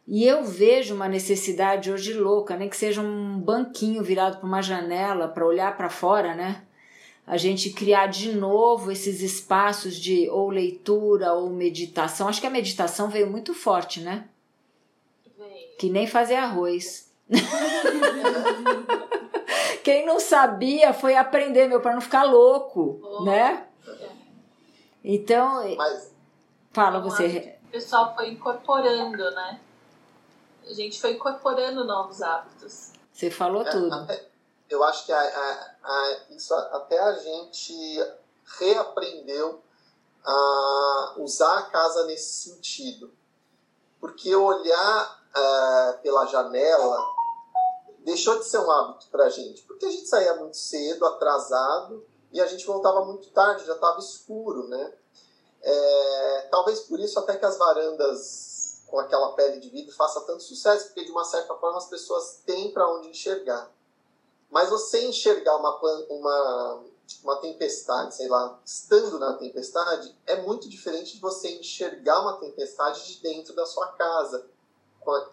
E 0.07 0.25
eu 0.25 0.43
vejo 0.43 0.95
uma 0.95 1.07
necessidade 1.07 1.91
hoje 1.91 2.13
louca, 2.13 2.57
nem 2.57 2.69
que 2.69 2.75
seja 2.75 3.01
um 3.01 3.39
banquinho 3.39 4.03
virado 4.03 4.37
para 4.37 4.47
uma 4.47 4.61
janela 4.61 5.27
para 5.27 5.45
olhar 5.45 5.77
para 5.77 5.89
fora, 5.89 6.35
né? 6.35 6.63
A 7.25 7.37
gente 7.37 7.69
criar 7.69 8.07
de 8.07 8.33
novo 8.33 8.91
esses 8.91 9.21
espaços 9.21 9.95
de 9.95 10.27
ou 10.29 10.49
leitura 10.49 11.33
ou 11.33 11.49
meditação. 11.49 12.27
Acho 12.27 12.41
que 12.41 12.47
a 12.47 12.51
meditação 12.51 13.09
veio 13.09 13.29
muito 13.29 13.53
forte, 13.53 14.01
né? 14.01 14.27
Veio. 15.37 15.77
Que 15.77 15.89
nem 15.89 16.07
fazer 16.07 16.35
arroz. 16.35 17.09
Quem 19.83 20.05
não 20.05 20.19
sabia 20.19 20.93
foi 20.93 21.15
aprender, 21.15 21.67
meu, 21.67 21.79
para 21.79 21.93
não 21.93 22.01
ficar 22.01 22.23
louco, 22.23 22.99
oh, 23.01 23.23
né? 23.23 23.65
É. 23.87 24.09
Então, 25.03 25.75
Mas, 25.75 26.13
fala 26.71 26.99
você. 26.99 27.55
O 27.67 27.71
pessoal 27.71 28.13
foi 28.15 28.29
incorporando, 28.29 29.23
né? 29.31 29.59
A 30.71 30.73
gente 30.73 31.01
foi 31.01 31.11
incorporando 31.11 31.83
novos 31.83 32.21
hábitos. 32.21 32.91
Você 33.11 33.29
falou 33.29 33.61
é, 33.61 33.69
tudo. 33.69 33.93
Até, 33.93 34.25
eu 34.69 34.81
acho 34.85 35.05
que 35.05 35.11
a, 35.11 35.19
a, 35.19 35.75
a, 35.83 36.17
isso 36.29 36.53
até 36.53 36.97
a 36.97 37.11
gente 37.11 37.75
reaprendeu 38.57 39.61
a 40.23 41.15
usar 41.17 41.57
a 41.57 41.63
casa 41.63 42.05
nesse 42.05 42.49
sentido. 42.49 43.11
Porque 43.99 44.33
olhar 44.33 45.21
uh, 45.35 46.01
pela 46.01 46.25
janela 46.27 47.05
deixou 47.99 48.39
de 48.39 48.45
ser 48.45 48.59
um 48.59 48.71
hábito 48.71 49.07
para 49.11 49.25
a 49.25 49.29
gente. 49.29 49.63
Porque 49.63 49.85
a 49.85 49.91
gente 49.91 50.07
saía 50.07 50.35
muito 50.35 50.55
cedo, 50.55 51.05
atrasado, 51.05 52.07
e 52.31 52.39
a 52.39 52.45
gente 52.45 52.65
voltava 52.65 53.03
muito 53.03 53.29
tarde, 53.31 53.65
já 53.65 53.73
estava 53.73 53.99
escuro, 53.99 54.69
né? 54.69 54.93
É, 55.61 56.47
talvez 56.49 56.79
por 56.79 56.97
isso 56.97 57.19
até 57.19 57.35
que 57.35 57.45
as 57.45 57.57
varandas 57.57 58.50
com 58.91 58.99
aquela 58.99 59.31
pele 59.31 59.61
de 59.61 59.69
vidro 59.69 59.95
faça 59.95 60.19
tanto 60.21 60.43
sucesso, 60.43 60.87
porque 60.87 61.05
de 61.05 61.11
uma 61.11 61.23
certa 61.23 61.55
forma 61.55 61.77
as 61.77 61.87
pessoas 61.87 62.41
têm 62.45 62.71
para 62.71 62.87
onde 62.93 63.07
enxergar. 63.07 63.71
Mas 64.49 64.69
você 64.69 65.05
enxergar 65.05 65.55
uma, 65.55 65.79
uma, 66.09 66.83
uma 67.23 67.37
tempestade, 67.37 68.13
sei 68.13 68.27
lá, 68.27 68.59
estando 68.65 69.17
na 69.17 69.33
tempestade, 69.37 70.13
é 70.27 70.41
muito 70.41 70.67
diferente 70.67 71.13
de 71.13 71.21
você 71.21 71.57
enxergar 71.57 72.19
uma 72.19 72.37
tempestade 72.37 73.07
de 73.07 73.21
dentro 73.21 73.55
da 73.55 73.65
sua 73.65 73.87
casa, 73.93 74.45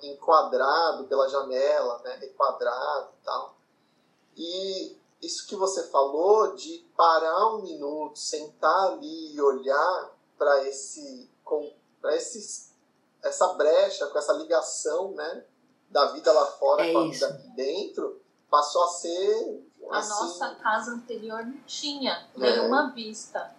enquadrado 0.02 1.04
pela 1.08 1.28
janela, 1.28 1.98
né, 2.04 2.16
requadrado 2.20 3.10
e 3.20 3.24
tal. 3.24 3.56
E 4.36 4.96
isso 5.20 5.48
que 5.48 5.56
você 5.56 5.88
falou 5.88 6.54
de 6.54 6.86
parar 6.96 7.54
um 7.56 7.62
minuto, 7.62 8.16
sentar 8.16 8.92
ali 8.92 9.34
e 9.34 9.40
olhar 9.40 10.16
para 10.38 10.64
esse, 10.68 11.28
para 12.00 12.14
esse, 12.14 12.67
essa 13.22 13.54
brecha, 13.54 14.06
com 14.06 14.18
essa 14.18 14.32
ligação, 14.34 15.12
né, 15.12 15.44
da 15.90 16.06
vida 16.12 16.32
lá 16.32 16.46
fora 16.46 16.86
é 16.86 16.92
com 16.92 16.98
a 17.00 17.06
isso. 17.06 17.12
vida 17.26 17.34
aqui 17.34 17.48
dentro, 17.56 18.20
passou 18.50 18.84
a 18.84 18.88
ser 18.88 19.64
a 19.90 19.98
assim, 19.98 20.08
nossa 20.10 20.54
casa 20.56 20.90
anterior 20.92 21.44
não 21.46 21.58
tinha 21.66 22.26
É. 22.36 22.40
nenhuma 22.40 22.90
vista 22.90 23.50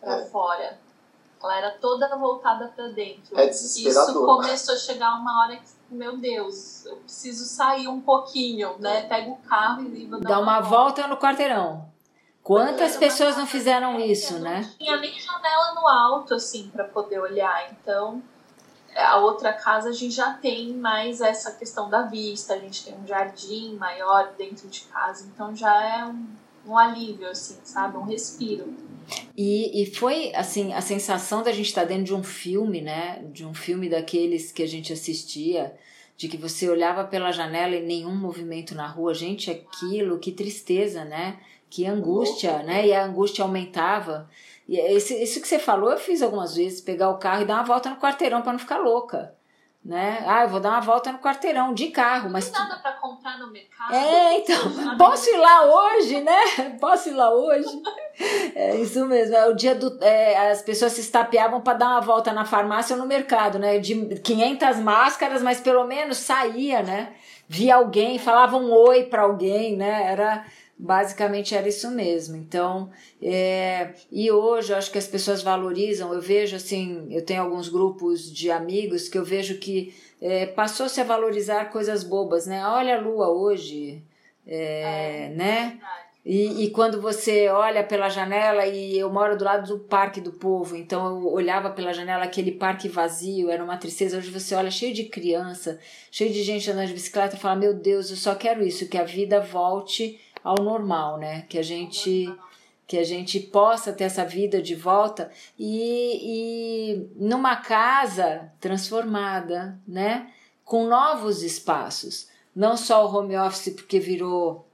para 0.00 0.18
É. 0.20 0.26
fora. 0.26 0.78
Ela 1.42 1.56
era 1.56 1.70
toda 1.78 2.14
voltada 2.16 2.68
para 2.74 2.88
dentro. 2.88 3.38
É 3.38 3.46
desesperador. 3.46 4.08
Isso 4.10 4.26
começou 4.26 4.74
a 4.74 4.78
chegar 4.78 5.14
uma 5.14 5.44
hora 5.44 5.56
que, 5.56 5.68
meu 5.94 6.16
Deus, 6.18 6.84
eu 6.84 6.96
preciso 6.96 7.44
sair 7.44 7.86
um 7.86 8.00
pouquinho, 8.00 8.76
né? 8.80 9.08
Pega 9.08 9.30
o 9.30 9.36
carro 9.38 9.82
e 9.82 10.04
vou 10.06 10.20
dar 10.20 10.28
Dá 10.30 10.40
uma 10.40 10.60
volta 10.60 11.06
no 11.06 11.16
quarteirão. 11.16 11.88
Quantas 12.42 12.96
É, 12.96 12.98
pessoas 12.98 13.34
uma 13.34 13.40
não 13.42 13.46
fizeram 13.46 14.00
isso, 14.00 14.34
não 14.34 14.40
né? 14.40 14.74
tinha 14.78 14.96
nem 14.96 15.18
janela 15.18 15.74
no 15.74 15.86
alto, 15.86 16.34
assim, 16.34 16.68
para 16.70 16.84
poder 16.84 17.20
olhar. 17.20 17.70
Então, 17.72 18.20
a 18.98 19.16
outra 19.18 19.52
casa 19.52 19.90
a 19.90 19.92
gente 19.92 20.14
já 20.14 20.34
tem 20.34 20.74
mais 20.74 21.20
essa 21.20 21.52
questão 21.52 21.88
da 21.88 22.02
vista, 22.02 22.54
a 22.54 22.58
gente 22.58 22.84
tem 22.84 22.94
um 22.94 23.06
jardim 23.06 23.76
maior 23.76 24.32
dentro 24.36 24.68
de 24.68 24.80
casa, 24.82 25.26
então 25.32 25.54
já 25.54 25.98
é 25.98 26.04
um, 26.04 26.26
um 26.66 26.76
alívio, 26.76 27.28
assim, 27.28 27.56
sabe? 27.64 27.96
Um 27.96 28.04
respiro. 28.04 28.74
E, 29.36 29.82
e 29.82 29.86
foi 29.86 30.34
assim 30.34 30.72
a 30.72 30.80
sensação 30.80 31.42
da 31.42 31.52
gente 31.52 31.68
estar 31.68 31.84
dentro 31.84 32.04
de 32.04 32.14
um 32.14 32.22
filme, 32.22 32.80
né? 32.80 33.24
De 33.32 33.44
um 33.44 33.54
filme 33.54 33.88
daqueles 33.88 34.52
que 34.52 34.62
a 34.62 34.66
gente 34.66 34.92
assistia, 34.92 35.74
de 36.16 36.28
que 36.28 36.36
você 36.36 36.68
olhava 36.68 37.04
pela 37.04 37.32
janela 37.32 37.74
e 37.74 37.86
nenhum 37.86 38.14
movimento 38.14 38.74
na 38.74 38.86
rua. 38.86 39.14
Gente, 39.14 39.50
aquilo, 39.50 40.18
que 40.18 40.32
tristeza, 40.32 41.04
né? 41.04 41.38
Que 41.70 41.86
angústia, 41.86 42.62
né? 42.62 42.86
E 42.86 42.92
a 42.92 43.04
angústia 43.04 43.44
aumentava. 43.44 44.28
E 44.68 44.78
esse, 44.78 45.14
isso 45.22 45.40
que 45.40 45.48
você 45.48 45.58
falou, 45.58 45.90
eu 45.90 45.98
fiz 45.98 46.20
algumas 46.22 46.54
vezes, 46.54 46.80
pegar 46.80 47.08
o 47.08 47.18
carro 47.18 47.42
e 47.42 47.46
dar 47.46 47.54
uma 47.54 47.64
volta 47.64 47.88
no 47.88 47.96
quarteirão 47.96 48.42
para 48.42 48.52
não 48.52 48.58
ficar 48.58 48.76
louca. 48.78 49.34
Né? 49.82 50.22
Ah, 50.26 50.42
eu 50.42 50.48
vou 50.48 50.60
dar 50.60 50.70
uma 50.72 50.80
volta 50.80 51.10
no 51.10 51.18
quarteirão 51.18 51.72
de 51.72 51.86
carro, 51.86 52.28
mas 52.28 52.52
Não 52.52 52.60
nada 52.60 52.76
para 52.76 52.92
comprar 52.92 53.38
no 53.38 53.50
mercado. 53.50 53.94
é, 53.94 54.38
então, 54.38 54.56
posso 54.98 55.30
ir 55.30 55.38
lá 55.38 55.64
hoje, 55.64 56.20
né? 56.20 56.40
Posso 56.78 57.08
ir 57.08 57.12
lá 57.14 57.32
hoje? 57.32 57.82
É 58.54 58.76
isso 58.76 59.06
mesmo. 59.06 59.34
É 59.34 59.48
o 59.48 59.54
dia 59.54 59.74
do. 59.74 59.96
é, 60.04 60.50
as 60.50 60.60
pessoas 60.60 60.92
se 60.92 61.00
estapeavam 61.00 61.62
para 61.62 61.78
dar 61.78 61.88
uma 61.88 62.00
volta 62.00 62.32
na 62.32 62.44
farmácia 62.44 62.94
ou 62.94 63.00
no 63.00 63.08
mercado, 63.08 63.58
né? 63.58 63.78
De 63.78 63.94
500 64.20 64.76
máscaras, 64.80 65.42
mas 65.42 65.60
pelo 65.60 65.84
menos 65.84 66.18
saía, 66.18 66.82
né? 66.82 67.14
Via 67.48 67.76
alguém, 67.76 68.18
falava 68.18 68.58
um 68.58 68.70
oi 68.70 69.04
para 69.04 69.22
alguém, 69.22 69.76
né? 69.76 70.12
Era. 70.12 70.44
Basicamente 70.78 71.56
era 71.56 71.68
isso 71.68 71.90
mesmo. 71.90 72.36
Então, 72.36 72.90
é, 73.20 73.94
e 74.12 74.30
hoje 74.30 74.72
eu 74.72 74.76
acho 74.76 74.92
que 74.92 74.98
as 74.98 75.08
pessoas 75.08 75.42
valorizam. 75.42 76.14
Eu 76.14 76.20
vejo 76.20 76.54
assim, 76.54 77.08
eu 77.10 77.24
tenho 77.24 77.42
alguns 77.42 77.68
grupos 77.68 78.32
de 78.32 78.50
amigos 78.50 79.08
que 79.08 79.18
eu 79.18 79.24
vejo 79.24 79.58
que 79.58 79.92
é, 80.22 80.46
passou-se 80.46 81.00
a 81.00 81.04
valorizar 81.04 81.66
coisas 81.66 82.04
bobas, 82.04 82.46
né? 82.46 82.64
Olha 82.64 82.96
a 82.96 83.00
lua 83.00 83.28
hoje, 83.28 84.02
é, 84.46 85.32
né? 85.34 85.70
Verdade. 85.70 86.08
E, 86.30 86.64
e 86.64 86.70
quando 86.70 87.00
você 87.00 87.48
olha 87.48 87.82
pela 87.82 88.10
janela, 88.10 88.66
e 88.66 88.98
eu 88.98 89.10
moro 89.10 89.34
do 89.34 89.44
lado 89.44 89.66
do 89.66 89.78
Parque 89.78 90.20
do 90.20 90.30
Povo, 90.30 90.76
então 90.76 91.06
eu 91.06 91.32
olhava 91.32 91.70
pela 91.70 91.90
janela 91.94 92.24
aquele 92.24 92.52
parque 92.52 92.86
vazio, 92.86 93.50
era 93.50 93.64
uma 93.64 93.78
tristeza. 93.78 94.18
Hoje 94.18 94.30
você 94.30 94.54
olha 94.54 94.70
cheio 94.70 94.92
de 94.92 95.04
criança, 95.04 95.80
cheio 96.10 96.30
de 96.30 96.42
gente 96.42 96.70
andando 96.70 96.88
de 96.88 96.92
bicicleta 96.92 97.34
e 97.34 97.38
fala: 97.38 97.56
Meu 97.56 97.72
Deus, 97.72 98.10
eu 98.10 98.16
só 98.16 98.34
quero 98.34 98.62
isso, 98.62 98.90
que 98.90 98.98
a 98.98 99.04
vida 99.04 99.40
volte 99.40 100.20
ao 100.48 100.64
normal, 100.64 101.18
né? 101.18 101.42
Que 101.42 101.58
a 101.58 101.62
gente 101.62 102.34
que 102.86 102.96
a 102.96 103.04
gente 103.04 103.38
possa 103.38 103.92
ter 103.92 104.04
essa 104.04 104.24
vida 104.24 104.62
de 104.62 104.74
volta 104.74 105.30
e, 105.58 106.94
e 106.94 107.10
numa 107.16 107.56
casa 107.56 108.50
transformada, 108.58 109.78
né? 109.86 110.32
Com 110.64 110.86
novos 110.86 111.42
espaços, 111.42 112.28
não 112.56 112.78
só 112.78 113.04
o 113.04 113.14
home 113.14 113.36
office 113.36 113.74
porque 113.74 114.00
virou 114.00 114.66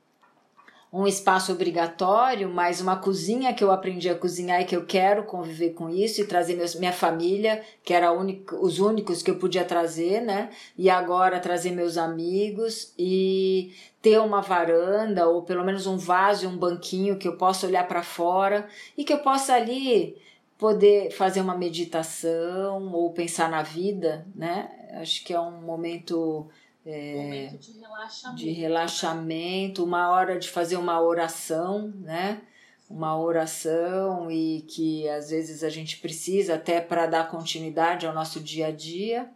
um 0.95 1.09
espaço 1.09 1.51
obrigatório, 1.51 2.49
mas 2.49 2.81
uma 2.81 2.95
cozinha 2.95 3.53
que 3.53 3.65
eu 3.65 3.73
aprendi 3.73 4.09
a 4.09 4.15
cozinhar 4.15 4.61
e 4.61 4.65
que 4.65 4.77
eu 4.77 4.87
quero 4.87 5.25
conviver 5.25 5.71
com 5.71 5.91
isso 5.91 6.21
e 6.21 6.25
trazer 6.25 6.55
meus, 6.55 6.77
minha 6.77 6.93
família, 6.93 7.61
que 7.83 7.93
era 7.93 8.13
os 8.13 8.79
únicos 8.79 9.21
que 9.21 9.29
eu 9.29 9.37
podia 9.37 9.65
trazer, 9.65 10.21
né? 10.21 10.51
E 10.79 10.89
agora 10.89 11.41
trazer 11.41 11.73
meus 11.73 11.99
amigos 11.99 12.95
e 12.97 13.75
ter 14.01 14.21
uma 14.21 14.41
varanda 14.41 15.29
ou 15.29 15.43
pelo 15.43 15.65
menos 15.65 15.85
um 15.89 15.97
vaso, 15.97 16.49
um 16.49 16.57
banquinho 16.57 17.19
que 17.19 17.27
eu 17.27 17.37
possa 17.37 17.67
olhar 17.67 17.89
para 17.89 18.05
fora 18.05 18.69
e 18.97 19.03
que 19.03 19.13
eu 19.13 19.19
possa 19.19 19.53
ali 19.53 20.17
poder 20.57 21.11
fazer 21.11 21.41
uma 21.41 21.59
meditação 21.59 22.93
ou 22.93 23.13
pensar 23.13 23.51
na 23.51 23.65
vida, 23.65 24.25
né? 24.33 24.71
Acho 24.93 25.25
que 25.25 25.35
é 25.35 25.41
um 25.41 25.61
momento 25.61 26.49
é, 26.87 27.57
de 27.59 27.73
relaxamento. 27.79 28.39
De 28.39 28.51
relaxamento, 28.51 29.85
uma 29.85 30.11
hora 30.11 30.39
de 30.39 30.49
fazer 30.49 30.77
uma 30.77 31.01
oração, 31.01 31.93
né? 32.01 32.43
Uma 32.89 33.19
oração 33.19 34.31
e 34.31 34.63
que 34.69 35.09
às 35.09 35.31
vezes 35.31 35.65
a 35.65 35.71
gente 35.71 35.99
precisa 35.99 36.57
até 36.57 36.81
para 36.81 37.07
dar 37.07 37.31
continuidade 37.31 38.07
ao 38.07 38.15
nosso 38.15 38.41
dia 38.41 38.67
a 38.67 38.71
dia. 38.71 39.31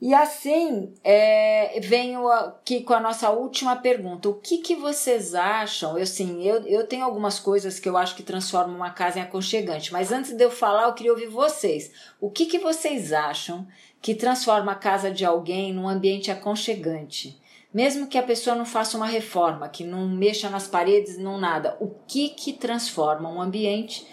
E 0.00 0.14
assim, 0.14 0.94
é, 1.04 1.78
venho 1.80 2.26
aqui 2.28 2.82
com 2.82 2.94
a 2.94 3.00
nossa 3.00 3.28
última 3.28 3.76
pergunta. 3.76 4.30
O 4.30 4.34
que, 4.34 4.58
que 4.58 4.74
vocês 4.74 5.34
acham? 5.34 5.98
Eu, 5.98 6.04
assim, 6.04 6.42
eu, 6.42 6.66
eu 6.66 6.86
tenho 6.86 7.04
algumas 7.04 7.38
coisas 7.38 7.78
que 7.78 7.86
eu 7.86 7.98
acho 7.98 8.16
que 8.16 8.22
transformam 8.22 8.76
uma 8.76 8.90
casa 8.90 9.18
em 9.18 9.22
aconchegante, 9.22 9.92
mas 9.92 10.10
antes 10.10 10.32
de 10.32 10.42
eu 10.42 10.50
falar, 10.50 10.84
eu 10.84 10.94
queria 10.94 11.12
ouvir 11.12 11.26
vocês. 11.26 11.92
O 12.18 12.30
que, 12.30 12.46
que 12.46 12.58
vocês 12.58 13.12
acham 13.12 13.68
que 14.00 14.14
transforma 14.14 14.72
a 14.72 14.76
casa 14.76 15.10
de 15.10 15.22
alguém 15.22 15.70
num 15.74 15.86
ambiente 15.86 16.30
aconchegante? 16.30 17.38
Mesmo 17.72 18.06
que 18.06 18.16
a 18.16 18.22
pessoa 18.22 18.56
não 18.56 18.64
faça 18.64 18.96
uma 18.96 19.06
reforma, 19.06 19.68
que 19.68 19.84
não 19.84 20.08
mexa 20.08 20.48
nas 20.48 20.66
paredes, 20.66 21.18
não 21.18 21.36
nada. 21.36 21.76
O 21.78 21.90
que, 22.08 22.30
que 22.30 22.54
transforma 22.54 23.28
um 23.28 23.40
ambiente 23.40 24.06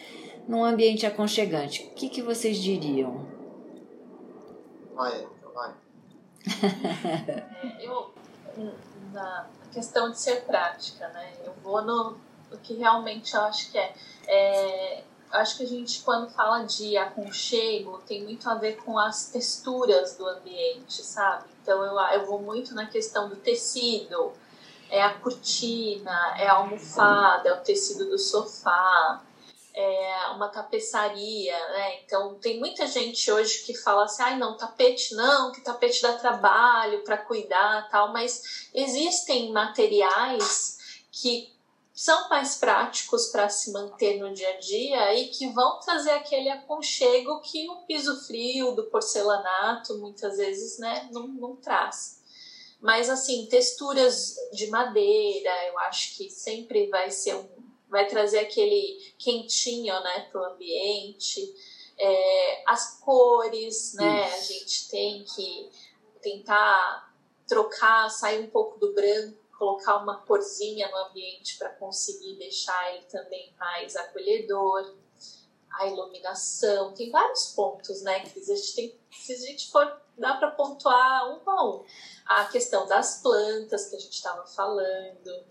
num 0.50 0.66
ambiente 0.66 1.06
aconchegante? 1.06 1.90
O 1.90 1.96
que, 1.96 2.10
que 2.10 2.22
vocês 2.22 2.62
diriam? 2.62 3.26
Olha 4.98 5.37
é, 5.66 5.74
eu, 7.80 8.14
na 9.12 9.48
questão 9.72 10.12
de 10.12 10.20
ser 10.20 10.46
prática, 10.46 11.08
né? 11.10 11.34
Eu 11.44 11.54
vou 11.64 11.82
no, 11.82 12.18
no 12.52 12.58
que 12.60 12.76
realmente 12.76 13.36
eu 13.36 13.42
acho 13.42 13.72
que 13.72 13.78
é. 13.78 13.94
é 14.28 15.04
acho 15.32 15.58
que 15.58 15.64
a 15.64 15.68
gente, 15.68 16.02
quando 16.04 16.30
fala 16.30 16.64
de 16.64 16.98
aconchego, 16.98 18.02
tem 18.08 18.24
muito 18.24 18.50
a 18.50 18.56
ver 18.56 18.78
com 18.78 18.98
as 18.98 19.28
texturas 19.30 20.16
do 20.16 20.26
ambiente, 20.26 21.04
sabe? 21.04 21.44
Então 21.62 21.84
eu, 21.84 22.00
eu 22.14 22.26
vou 22.26 22.42
muito 22.42 22.74
na 22.74 22.86
questão 22.86 23.28
do 23.28 23.36
tecido, 23.36 24.32
é 24.90 25.04
a 25.04 25.14
cortina, 25.16 26.34
é 26.38 26.48
a 26.48 26.54
almofada, 26.54 27.50
é 27.50 27.54
o 27.54 27.58
tecido 27.58 28.06
do 28.06 28.18
sofá, 28.18 29.22
é, 29.78 30.30
uma 30.32 30.50
tapeçaria, 30.50 31.56
né? 31.70 32.02
Então 32.02 32.34
tem 32.40 32.60
muita 32.60 32.88
gente 32.88 33.32
hoje 33.32 33.64
que 33.64 33.76
fala 33.76 34.06
assim, 34.06 34.24
ai 34.24 34.38
não, 34.38 34.58
tapete 34.58 35.14
não, 35.14 35.52
que 35.52 35.62
tapete 35.62 36.02
dá 36.02 36.14
trabalho 36.14 37.04
para 37.04 37.16
cuidar 37.16 37.88
tal, 37.92 38.12
mas 38.12 38.70
existem 38.74 39.52
materiais 39.52 40.80
que 41.12 41.56
são 41.94 42.28
mais 42.28 42.56
práticos 42.56 43.28
para 43.28 43.50
se 43.50 43.72
manter 43.72 44.20
no 44.20 44.34
dia 44.34 44.50
a 44.50 44.60
dia 44.60 45.14
e 45.16 45.30
que 45.30 45.50
vão 45.50 45.80
trazer 45.80 46.12
aquele 46.12 46.50
aconchego 46.50 47.40
que 47.42 47.70
o 47.70 47.78
piso 47.86 48.26
frio 48.26 48.72
do 48.72 48.86
porcelanato 48.86 49.96
muitas 50.00 50.38
vezes 50.38 50.80
né, 50.80 51.08
não, 51.12 51.28
não 51.28 51.56
traz. 51.56 52.20
Mas 52.82 53.12
assim, 53.12 53.48
texturas 53.48 54.36
de 54.54 54.68
madeira, 54.68 55.52
eu 55.68 55.78
acho 55.80 56.16
que 56.16 56.32
sempre 56.32 56.88
vai 56.88 57.12
ser 57.12 57.36
um 57.36 57.57
vai 57.90 58.08
trazer 58.08 58.40
aquele 58.40 59.14
quentinho 59.18 59.94
né, 60.02 60.28
para 60.32 60.42
o 60.42 60.46
ambiente. 60.46 61.54
É, 62.00 62.64
as 62.68 63.00
cores, 63.00 63.94
né? 63.96 64.28
Isso. 64.28 64.36
A 64.36 64.40
gente 64.40 64.90
tem 64.90 65.24
que 65.24 65.72
tentar 66.22 67.14
trocar, 67.48 68.10
sair 68.10 68.44
um 68.44 68.50
pouco 68.50 68.78
do 68.78 68.94
branco, 68.94 69.38
colocar 69.58 69.98
uma 69.98 70.22
corzinha 70.22 70.88
no 70.90 70.98
ambiente 70.98 71.58
para 71.58 71.70
conseguir 71.70 72.36
deixar 72.36 72.94
ele 72.94 73.06
também 73.06 73.54
mais 73.58 73.96
acolhedor. 73.96 74.96
A 75.72 75.86
iluminação, 75.88 76.94
tem 76.94 77.12
vários 77.12 77.54
pontos, 77.54 78.02
né? 78.02 78.22
Que 78.22 78.40
a 78.40 78.44
gente 78.44 78.76
tem, 78.76 79.00
se 79.12 79.34
a 79.34 79.38
gente 79.38 79.70
for, 79.70 80.02
dá 80.18 80.36
para 80.36 80.52
pontuar 80.52 81.30
um 81.30 81.50
a 81.50 81.70
um. 81.70 81.86
A 82.26 82.46
questão 82.46 82.88
das 82.88 83.22
plantas 83.22 83.88
que 83.88 83.96
a 83.96 84.00
gente 84.00 84.14
estava 84.14 84.46
falando. 84.46 85.46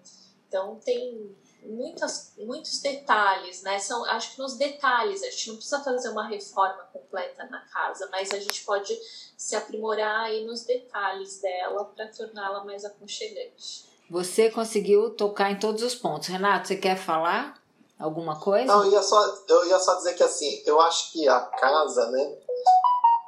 Então, 0.56 0.80
tem 0.82 1.36
muitas, 1.62 2.32
muitos 2.38 2.80
detalhes, 2.80 3.62
né? 3.62 3.78
São, 3.78 4.06
acho 4.06 4.32
que 4.32 4.38
nos 4.38 4.56
detalhes, 4.56 5.22
a 5.22 5.26
gente 5.26 5.48
não 5.48 5.56
precisa 5.56 5.84
fazer 5.84 6.08
uma 6.08 6.26
reforma 6.26 6.88
completa 6.90 7.44
na 7.44 7.60
casa, 7.60 8.08
mas 8.10 8.32
a 8.32 8.38
gente 8.38 8.64
pode 8.64 8.98
se 9.36 9.54
aprimorar 9.54 10.24
aí 10.24 10.46
nos 10.46 10.64
detalhes 10.64 11.40
dela 11.42 11.84
para 11.84 12.08
torná-la 12.08 12.64
mais 12.64 12.86
aconchegante. 12.86 13.84
Você 14.10 14.50
conseguiu 14.50 15.10
tocar 15.10 15.50
em 15.50 15.58
todos 15.58 15.82
os 15.82 15.94
pontos. 15.94 16.28
Renato, 16.28 16.68
você 16.68 16.76
quer 16.76 16.96
falar 16.96 17.60
alguma 17.98 18.40
coisa? 18.40 18.64
Não, 18.64 18.84
eu 18.84 18.92
ia 18.92 19.02
só, 19.02 19.44
eu 19.46 19.66
ia 19.66 19.78
só 19.78 19.96
dizer 19.96 20.14
que 20.14 20.22
assim, 20.22 20.62
eu 20.64 20.80
acho 20.80 21.12
que 21.12 21.28
a 21.28 21.40
casa, 21.40 22.10
né? 22.10 22.38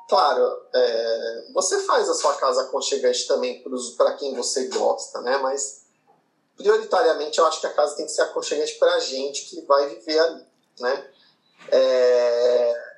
Claro, 0.08 0.62
é, 0.74 1.46
você 1.52 1.80
faz 1.80 2.08
a 2.08 2.14
sua 2.14 2.34
casa 2.36 2.62
aconchegante 2.62 3.26
também 3.26 3.62
para 3.98 4.14
quem 4.14 4.34
você 4.34 4.68
gosta, 4.68 5.20
né? 5.20 5.36
Mas 5.38 5.87
prioritariamente 6.58 7.38
eu 7.38 7.46
acho 7.46 7.60
que 7.60 7.66
a 7.66 7.72
casa 7.72 7.96
tem 7.96 8.04
que 8.04 8.12
ser 8.12 8.22
aconchegante 8.22 8.74
para 8.74 8.94
a 8.94 8.98
gente 8.98 9.44
que 9.44 9.62
vai 9.62 9.88
viver 9.88 10.18
ali, 10.18 10.46
né? 10.80 11.10
É... 11.70 12.88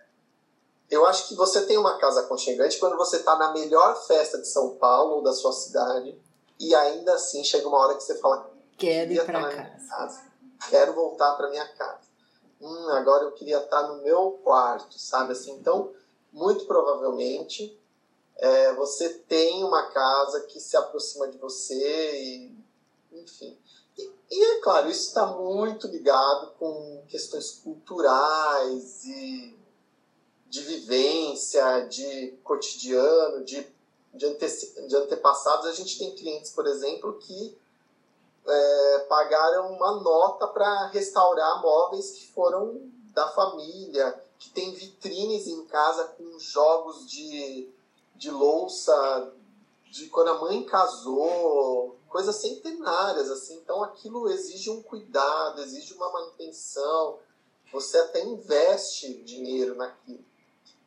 Eu 0.91 1.07
acho 1.07 1.29
que 1.29 1.37
você 1.37 1.67
tem 1.67 1.79
uma 1.79 1.99
casa 1.99 2.21
aconchegante 2.21 2.79
quando 2.79 2.97
você 2.97 3.19
está 3.19 3.37
na 3.37 3.53
melhor 3.53 3.95
festa 4.07 4.39
de 4.39 4.49
São 4.49 4.71
Paulo 4.77 5.17
ou 5.17 5.23
da 5.23 5.33
sua 5.33 5.53
cidade 5.53 6.19
e 6.59 6.75
ainda 6.75 7.15
assim 7.15 7.45
chega 7.45 7.69
uma 7.69 7.79
hora 7.79 7.95
que 7.95 8.03
você 8.03 8.17
fala 8.17 8.51
quero 8.77 9.13
ir 9.13 9.25
para 9.25 9.55
casa. 9.55 9.89
casa. 9.89 10.33
quero 10.69 10.95
voltar 10.95 11.35
para 11.35 11.51
minha 11.51 11.69
casa. 11.75 12.11
Hum, 12.61 12.89
agora 12.91 13.25
eu 13.25 13.33
queria 13.33 13.59
estar 13.59 13.83
no 13.85 14.03
meu 14.03 14.41
quarto, 14.43 14.99
sabe 14.99 15.33
assim? 15.33 15.53
Então, 15.53 15.93
muito 16.33 16.65
provavelmente 16.67 17.79
é, 18.37 18.73
você 18.75 19.11
tem 19.11 19.63
uma 19.63 19.91
casa 19.91 20.41
que 20.43 20.59
se 20.59 20.77
aproxima 20.77 21.29
de 21.29 21.39
você 21.39 22.21
e 22.21 22.60
enfim. 23.13 23.57
E, 23.97 24.11
e 24.31 24.45
é 24.45 24.61
claro, 24.61 24.89
isso 24.89 25.09
está 25.09 25.27
muito 25.27 25.87
ligado 25.87 26.53
com 26.59 27.05
questões 27.09 27.61
culturais 27.63 29.05
e 29.05 29.59
de 30.49 30.61
vivência, 30.63 31.87
de 31.89 32.39
cotidiano, 32.43 33.45
de, 33.45 33.67
de, 34.13 34.27
ante, 34.27 34.47
de 34.89 34.97
antepassados. 34.97 35.67
A 35.67 35.73
gente 35.73 35.99
tem 35.99 36.15
clientes, 36.15 36.51
por 36.51 36.67
exemplo, 36.67 37.19
que 37.19 37.57
é, 38.47 39.07
pagaram 39.09 39.73
uma 39.73 40.01
nota 40.01 40.49
para 40.49 40.89
restaurar 40.89 41.63
móveis 41.63 42.11
que 42.11 42.33
foram 42.33 42.91
da 43.13 43.29
família, 43.29 44.21
que 44.39 44.51
tem 44.51 44.73
vitrines 44.73 45.47
em 45.47 45.65
casa 45.67 46.05
com 46.17 46.39
jogos 46.39 47.09
de, 47.09 47.69
de 48.17 48.31
louça 48.31 49.33
de 49.91 50.07
quando 50.07 50.29
a 50.29 50.39
mãe 50.41 50.65
casou, 50.65 51.97
coisas 52.11 52.37
centenárias, 52.37 53.31
assim. 53.31 53.57
Então 53.57 53.83
aquilo 53.83 54.29
exige 54.29 54.69
um 54.69 54.83
cuidado, 54.83 55.63
exige 55.63 55.95
uma 55.95 56.13
manutenção. 56.13 57.19
Você 57.73 57.97
até 57.99 58.23
investe 58.25 59.23
dinheiro 59.23 59.77
naquilo. 59.77 60.25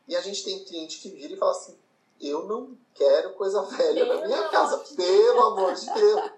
E 0.07 0.15
a 0.15 0.21
gente 0.21 0.43
tem 0.43 0.63
cliente 0.63 0.99
que 0.99 1.09
vira 1.09 1.33
e 1.33 1.37
fala 1.37 1.51
assim: 1.51 1.79
eu 2.21 2.45
não 2.45 2.77
quero 2.93 3.33
coisa 3.33 3.61
velha 3.75 4.05
na 4.05 4.25
minha 4.25 4.49
casa, 4.49 4.77
pelo 4.95 5.41
amor 5.41 5.73
de 5.73 5.91
Deus. 5.93 6.31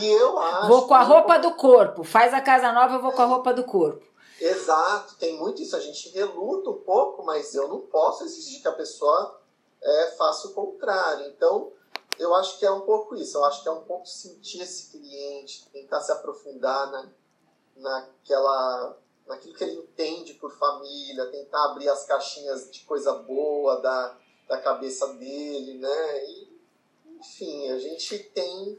E 0.00 0.06
eu 0.06 0.38
acho. 0.38 0.68
Vou 0.68 0.88
com 0.88 0.94
a 0.94 1.02
roupa 1.02 1.38
do 1.38 1.54
corpo. 1.54 2.02
Faz 2.02 2.34
a 2.34 2.40
casa 2.40 2.72
nova, 2.72 2.94
eu 2.94 3.02
vou 3.02 3.12
com 3.12 3.22
a 3.22 3.26
roupa 3.26 3.52
do 3.52 3.64
corpo. 3.64 4.04
Exato, 4.40 5.16
tem 5.16 5.38
muito 5.38 5.60
isso. 5.60 5.76
A 5.76 5.80
gente 5.80 6.08
reluta 6.10 6.70
um 6.70 6.78
pouco, 6.78 7.22
mas 7.22 7.54
eu 7.54 7.68
não 7.68 7.80
posso 7.80 8.24
exigir 8.24 8.62
que 8.62 8.68
a 8.68 8.72
pessoa 8.72 9.38
é, 9.82 10.14
faça 10.16 10.48
o 10.48 10.54
contrário. 10.54 11.26
Então, 11.26 11.70
eu 12.20 12.34
acho 12.34 12.58
que 12.58 12.66
é 12.66 12.70
um 12.70 12.82
pouco 12.82 13.16
isso. 13.16 13.38
Eu 13.38 13.44
acho 13.46 13.62
que 13.62 13.68
é 13.68 13.72
um 13.72 13.82
pouco 13.82 14.06
sentir 14.06 14.60
esse 14.60 14.90
cliente, 14.90 15.66
tentar 15.72 16.00
se 16.00 16.12
aprofundar 16.12 16.90
na, 16.90 17.08
naquela, 17.76 18.98
naquilo 19.26 19.54
que 19.54 19.64
ele 19.64 19.76
entende 19.76 20.34
por 20.34 20.52
família, 20.52 21.30
tentar 21.30 21.64
abrir 21.64 21.88
as 21.88 22.04
caixinhas 22.04 22.70
de 22.70 22.80
coisa 22.80 23.14
boa 23.14 23.80
da, 23.80 24.18
da 24.46 24.58
cabeça 24.58 25.14
dele, 25.14 25.78
né? 25.78 26.24
E, 26.26 26.60
enfim, 27.18 27.70
a 27.70 27.78
gente 27.78 28.18
tem 28.18 28.78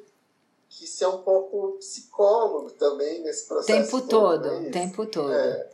que 0.69 0.86
ser 0.86 1.08
um 1.08 1.23
pouco 1.23 1.77
psicólogo 1.80 2.71
também 2.71 3.21
nesse 3.23 3.47
processo. 3.47 3.91
Tempo 3.91 4.08
todo, 4.08 4.45
o 4.45 4.67
é 4.67 4.69
tempo 4.69 5.06
todo. 5.06 5.34
É, 5.34 5.69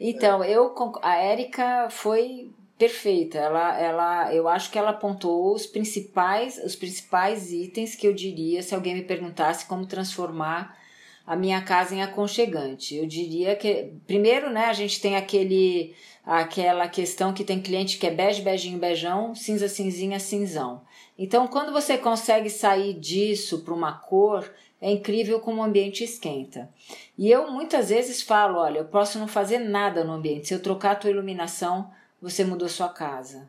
então, 0.00 0.42
é. 0.42 0.50
eu 0.50 0.74
a 1.02 1.16
Érica 1.16 1.88
foi 1.90 2.50
perfeita. 2.80 3.36
Ela, 3.36 3.78
ela, 3.78 4.34
eu 4.34 4.48
acho 4.48 4.70
que 4.70 4.78
ela 4.78 4.88
apontou 4.88 5.54
os 5.54 5.66
principais, 5.66 6.56
os 6.64 6.74
principais 6.74 7.52
itens 7.52 7.94
que 7.94 8.06
eu 8.06 8.14
diria 8.14 8.62
se 8.62 8.74
alguém 8.74 8.94
me 8.94 9.02
perguntasse 9.02 9.66
como 9.66 9.84
transformar 9.84 10.78
a 11.26 11.36
minha 11.36 11.60
casa 11.60 11.94
em 11.94 12.02
aconchegante. 12.02 12.96
Eu 12.96 13.06
diria 13.06 13.54
que 13.54 13.92
primeiro, 14.06 14.48
né, 14.48 14.64
a 14.64 14.72
gente 14.72 14.98
tem 14.98 15.14
aquele 15.14 15.94
aquela 16.24 16.88
questão 16.88 17.34
que 17.34 17.44
tem 17.44 17.60
cliente 17.60 17.98
que 17.98 18.06
é 18.06 18.10
bege, 18.10 18.40
beijinho, 18.40 18.78
beijão, 18.78 19.34
cinza, 19.34 19.68
cinzinha, 19.68 20.18
cinzão. 20.18 20.80
Então, 21.18 21.48
quando 21.48 21.72
você 21.72 21.98
consegue 21.98 22.48
sair 22.48 22.94
disso 22.94 23.62
para 23.62 23.74
uma 23.74 23.92
cor, 23.92 24.50
é 24.80 24.90
incrível 24.90 25.40
como 25.40 25.60
o 25.60 25.64
ambiente 25.64 26.04
esquenta. 26.04 26.70
E 27.18 27.30
eu 27.30 27.50
muitas 27.50 27.90
vezes 27.90 28.22
falo, 28.22 28.58
olha, 28.58 28.78
eu 28.78 28.84
posso 28.86 29.18
não 29.18 29.28
fazer 29.28 29.58
nada 29.58 30.04
no 30.04 30.12
ambiente. 30.12 30.48
Se 30.48 30.54
eu 30.54 30.62
trocar 30.62 30.92
a 30.92 30.94
tua 30.94 31.10
iluminação, 31.10 31.90
você 32.20 32.44
mudou 32.44 32.68
sua 32.68 32.88
casa, 32.88 33.48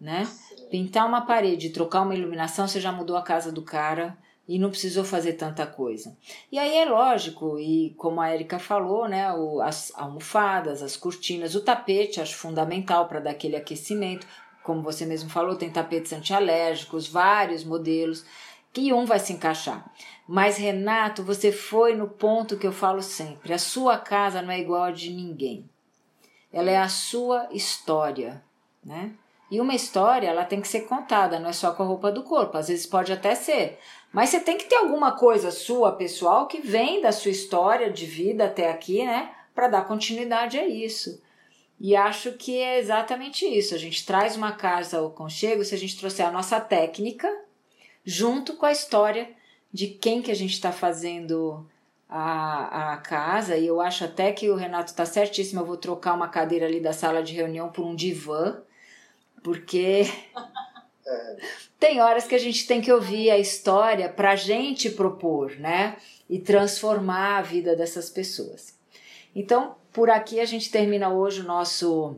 né? 0.00 0.28
Pintar 0.70 1.06
uma 1.06 1.22
parede, 1.22 1.70
trocar 1.70 2.02
uma 2.02 2.14
iluminação, 2.14 2.66
você 2.66 2.80
já 2.80 2.92
mudou 2.92 3.16
a 3.16 3.22
casa 3.22 3.52
do 3.52 3.62
cara 3.62 4.16
e 4.48 4.58
não 4.58 4.70
precisou 4.70 5.04
fazer 5.04 5.34
tanta 5.34 5.66
coisa. 5.66 6.16
E 6.50 6.58
aí 6.58 6.78
é 6.78 6.84
lógico, 6.86 7.58
e 7.58 7.94
como 7.98 8.20
a 8.20 8.32
Erika 8.32 8.58
falou, 8.58 9.06
né, 9.06 9.30
o, 9.32 9.60
as 9.60 9.92
almofadas, 9.94 10.82
as 10.82 10.96
cortinas, 10.96 11.54
o 11.54 11.60
tapete, 11.60 12.20
acho 12.20 12.34
fundamental 12.34 13.06
para 13.06 13.20
dar 13.20 13.30
aquele 13.30 13.56
aquecimento. 13.56 14.26
Como 14.64 14.82
você 14.82 15.04
mesmo 15.04 15.28
falou, 15.28 15.56
tem 15.56 15.70
tapetes 15.70 16.12
antialérgicos, 16.12 17.06
vários 17.06 17.62
modelos, 17.62 18.24
que 18.72 18.92
um 18.92 19.04
vai 19.04 19.18
se 19.18 19.32
encaixar. 19.34 19.90
Mas 20.26 20.56
Renato, 20.56 21.22
você 21.22 21.52
foi 21.52 21.94
no 21.94 22.08
ponto 22.08 22.56
que 22.56 22.66
eu 22.66 22.72
falo 22.72 23.02
sempre: 23.02 23.52
a 23.52 23.58
sua 23.58 23.98
casa 23.98 24.40
não 24.40 24.50
é 24.50 24.60
igual 24.60 24.84
a 24.84 24.90
de 24.90 25.10
ninguém. 25.10 25.68
Ela 26.52 26.70
é 26.70 26.78
a 26.78 26.88
sua 26.88 27.48
história, 27.52 28.42
né? 28.84 29.12
E 29.50 29.60
uma 29.60 29.74
história, 29.74 30.28
ela 30.28 30.44
tem 30.44 30.60
que 30.60 30.68
ser 30.68 30.82
contada, 30.82 31.40
não 31.40 31.48
é 31.48 31.54
só 31.54 31.72
com 31.72 31.82
a 31.82 31.86
roupa 31.86 32.12
do 32.12 32.22
corpo. 32.22 32.58
Às 32.58 32.68
vezes 32.68 32.84
pode 32.84 33.12
até 33.12 33.34
ser, 33.34 33.78
mas 34.12 34.28
você 34.28 34.40
tem 34.40 34.58
que 34.58 34.66
ter 34.66 34.76
alguma 34.76 35.12
coisa 35.12 35.50
sua, 35.50 35.92
pessoal, 35.92 36.46
que 36.46 36.60
vem 36.60 37.00
da 37.00 37.12
sua 37.12 37.30
história 37.30 37.90
de 37.90 38.04
vida 38.04 38.44
até 38.44 38.70
aqui, 38.70 39.04
né? 39.04 39.32
Para 39.54 39.68
dar 39.68 39.86
continuidade 39.86 40.58
a 40.58 40.66
isso. 40.66 41.22
E 41.80 41.94
acho 41.94 42.32
que 42.32 42.58
é 42.58 42.78
exatamente 42.78 43.46
isso. 43.46 43.74
A 43.74 43.78
gente 43.78 44.04
traz 44.04 44.36
uma 44.36 44.52
casa 44.52 44.98
ao 44.98 45.10
conchego 45.10 45.64
se 45.64 45.74
a 45.74 45.78
gente 45.78 45.98
trouxer 45.98 46.26
a 46.26 46.30
nossa 46.30 46.60
técnica 46.60 47.28
junto 48.04 48.56
com 48.56 48.66
a 48.66 48.72
história 48.72 49.30
de 49.72 49.86
quem 49.86 50.20
que 50.20 50.30
a 50.30 50.34
gente 50.34 50.52
está 50.52 50.72
fazendo 50.72 51.66
a, 52.08 52.92
a 52.94 52.96
casa. 52.98 53.56
E 53.56 53.66
eu 53.66 53.80
acho 53.80 54.04
até 54.04 54.32
que 54.32 54.48
o 54.48 54.56
Renato 54.56 54.90
está 54.90 55.04
certíssimo. 55.04 55.60
Eu 55.60 55.66
vou 55.66 55.76
trocar 55.76 56.14
uma 56.14 56.28
cadeira 56.28 56.66
ali 56.66 56.80
da 56.80 56.92
sala 56.92 57.22
de 57.22 57.34
reunião 57.34 57.68
por 57.68 57.84
um 57.84 57.94
divã, 57.94 58.60
porque 59.42 60.04
tem 61.78 62.00
horas 62.00 62.26
que 62.26 62.34
a 62.34 62.38
gente 62.38 62.66
tem 62.66 62.80
que 62.80 62.92
ouvir 62.92 63.30
a 63.30 63.38
história 63.38 64.08
para 64.08 64.32
a 64.32 64.36
gente 64.36 64.90
propor, 64.90 65.56
né? 65.58 65.96
E 66.28 66.38
transformar 66.38 67.38
a 67.38 67.42
vida 67.42 67.76
dessas 67.76 68.10
pessoas. 68.10 68.76
Então, 69.34 69.76
por 69.92 70.10
aqui 70.10 70.40
a 70.40 70.44
gente 70.44 70.70
termina 70.70 71.08
hoje 71.08 71.40
o 71.40 71.44
nosso 71.44 72.16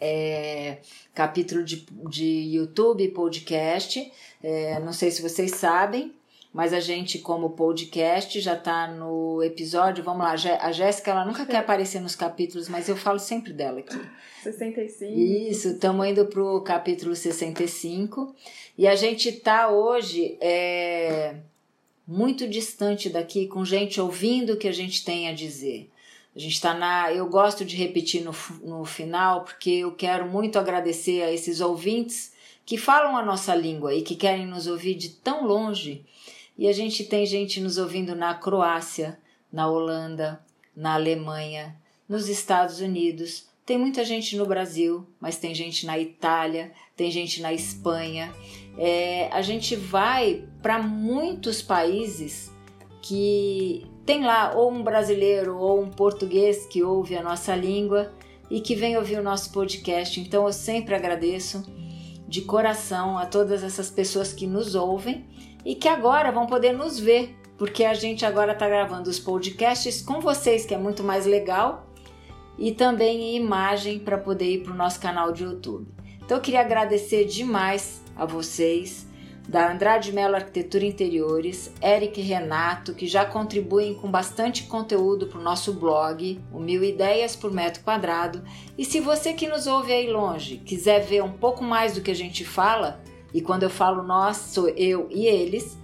é, 0.00 0.78
capítulo 1.14 1.62
de, 1.62 1.86
de 2.08 2.56
YouTube, 2.56 3.08
podcast. 3.08 4.10
É, 4.42 4.78
não 4.80 4.92
sei 4.92 5.10
se 5.10 5.20
vocês 5.20 5.52
sabem, 5.52 6.14
mas 6.52 6.72
a 6.72 6.80
gente, 6.80 7.20
como 7.20 7.50
podcast, 7.50 8.40
já 8.40 8.54
está 8.54 8.88
no 8.88 9.40
episódio. 9.42 10.02
Vamos 10.02 10.24
lá, 10.24 10.32
a 10.60 10.72
Jéssica, 10.72 11.12
ela 11.12 11.24
nunca 11.24 11.46
quer 11.46 11.58
aparecer 11.58 12.00
nos 12.00 12.16
capítulos, 12.16 12.68
mas 12.68 12.88
eu 12.88 12.96
falo 12.96 13.20
sempre 13.20 13.52
dela 13.52 13.78
aqui. 13.78 13.96
65. 14.42 15.12
Isso, 15.12 15.68
estamos 15.68 16.06
indo 16.06 16.26
para 16.26 16.42
o 16.42 16.60
capítulo 16.62 17.14
65. 17.14 18.34
E 18.76 18.86
a 18.88 18.96
gente 18.96 19.28
está 19.28 19.68
hoje 19.68 20.38
é, 20.40 21.36
muito 22.06 22.48
distante 22.48 23.08
daqui, 23.08 23.46
com 23.46 23.64
gente 23.64 24.00
ouvindo 24.00 24.54
o 24.54 24.56
que 24.56 24.66
a 24.66 24.72
gente 24.72 25.04
tem 25.04 25.28
a 25.28 25.34
dizer. 25.34 25.88
A 26.34 26.38
gente 26.38 26.54
está 26.54 26.74
na. 26.74 27.12
Eu 27.12 27.28
gosto 27.28 27.64
de 27.64 27.76
repetir 27.76 28.22
no, 28.22 28.34
no 28.62 28.84
final, 28.84 29.44
porque 29.44 29.70
eu 29.70 29.92
quero 29.92 30.26
muito 30.26 30.58
agradecer 30.58 31.22
a 31.22 31.32
esses 31.32 31.60
ouvintes 31.60 32.32
que 32.64 32.78
falam 32.78 33.16
a 33.16 33.22
nossa 33.22 33.54
língua 33.54 33.94
e 33.94 34.02
que 34.02 34.14
querem 34.14 34.46
nos 34.46 34.66
ouvir 34.66 34.94
de 34.94 35.10
tão 35.10 35.44
longe 35.44 36.04
e 36.60 36.68
a 36.68 36.72
gente 36.74 37.04
tem 37.04 37.24
gente 37.24 37.58
nos 37.58 37.78
ouvindo 37.78 38.14
na 38.14 38.34
Croácia, 38.34 39.18
na 39.50 39.66
Holanda, 39.66 40.44
na 40.76 40.92
Alemanha, 40.92 41.74
nos 42.06 42.28
Estados 42.28 42.80
Unidos. 42.80 43.46
Tem 43.64 43.78
muita 43.78 44.04
gente 44.04 44.36
no 44.36 44.44
Brasil, 44.44 45.06
mas 45.18 45.38
tem 45.38 45.54
gente 45.54 45.86
na 45.86 45.98
Itália, 45.98 46.70
tem 46.94 47.10
gente 47.10 47.40
na 47.40 47.50
Espanha. 47.50 48.30
É, 48.76 49.30
a 49.32 49.40
gente 49.40 49.74
vai 49.74 50.44
para 50.60 50.82
muitos 50.82 51.62
países 51.62 52.52
que 53.00 53.86
tem 54.04 54.22
lá 54.22 54.52
ou 54.54 54.70
um 54.70 54.82
brasileiro 54.82 55.56
ou 55.56 55.80
um 55.80 55.88
português 55.88 56.66
que 56.66 56.82
ouve 56.82 57.16
a 57.16 57.22
nossa 57.22 57.56
língua 57.56 58.12
e 58.50 58.60
que 58.60 58.74
vem 58.74 58.98
ouvir 58.98 59.18
o 59.18 59.22
nosso 59.22 59.50
podcast. 59.50 60.20
Então 60.20 60.44
eu 60.44 60.52
sempre 60.52 60.94
agradeço 60.94 61.64
de 62.28 62.42
coração 62.42 63.16
a 63.16 63.24
todas 63.24 63.64
essas 63.64 63.90
pessoas 63.90 64.30
que 64.30 64.46
nos 64.46 64.74
ouvem 64.74 65.24
e 65.64 65.74
que 65.74 65.88
agora 65.88 66.32
vão 66.32 66.46
poder 66.46 66.72
nos 66.72 66.98
ver, 66.98 67.36
porque 67.58 67.84
a 67.84 67.94
gente 67.94 68.24
agora 68.24 68.52
está 68.52 68.68
gravando 68.68 69.10
os 69.10 69.18
podcasts 69.18 70.00
com 70.00 70.20
vocês, 70.20 70.64
que 70.64 70.74
é 70.74 70.78
muito 70.78 71.02
mais 71.02 71.26
legal, 71.26 71.86
e 72.58 72.72
também 72.72 73.22
em 73.22 73.36
imagem 73.36 73.98
para 73.98 74.18
poder 74.18 74.50
ir 74.50 74.62
para 74.62 74.72
o 74.72 74.76
nosso 74.76 75.00
canal 75.00 75.32
de 75.32 75.44
YouTube. 75.44 75.88
Então 76.22 76.38
eu 76.38 76.42
queria 76.42 76.60
agradecer 76.60 77.24
demais 77.24 78.02
a 78.16 78.24
vocês 78.24 79.08
da 79.50 79.72
Andrade 79.72 80.12
Mello 80.12 80.36
Arquitetura 80.36 80.84
Interiores, 80.84 81.72
Eric 81.82 82.20
e 82.20 82.22
Renato, 82.22 82.94
que 82.94 83.08
já 83.08 83.24
contribuem 83.24 83.94
com 83.94 84.08
bastante 84.08 84.62
conteúdo 84.62 85.26
para 85.26 85.40
o 85.40 85.42
nosso 85.42 85.72
blog, 85.72 86.40
o 86.52 86.60
Mil 86.60 86.84
Ideias 86.84 87.34
por 87.34 87.50
Metro 87.50 87.82
Quadrado. 87.82 88.44
E 88.78 88.84
se 88.84 89.00
você 89.00 89.32
que 89.32 89.48
nos 89.48 89.66
ouve 89.66 89.92
aí 89.92 90.08
longe 90.08 90.58
quiser 90.58 91.00
ver 91.00 91.24
um 91.24 91.32
pouco 91.32 91.64
mais 91.64 91.94
do 91.94 92.00
que 92.00 92.12
a 92.12 92.14
gente 92.14 92.44
fala, 92.44 93.02
e 93.32 93.40
quando 93.40 93.62
eu 93.62 93.70
falo 93.70 94.02
nós, 94.02 94.36
sou 94.36 94.68
eu 94.70 95.06
e 95.10 95.24
eles. 95.26 95.78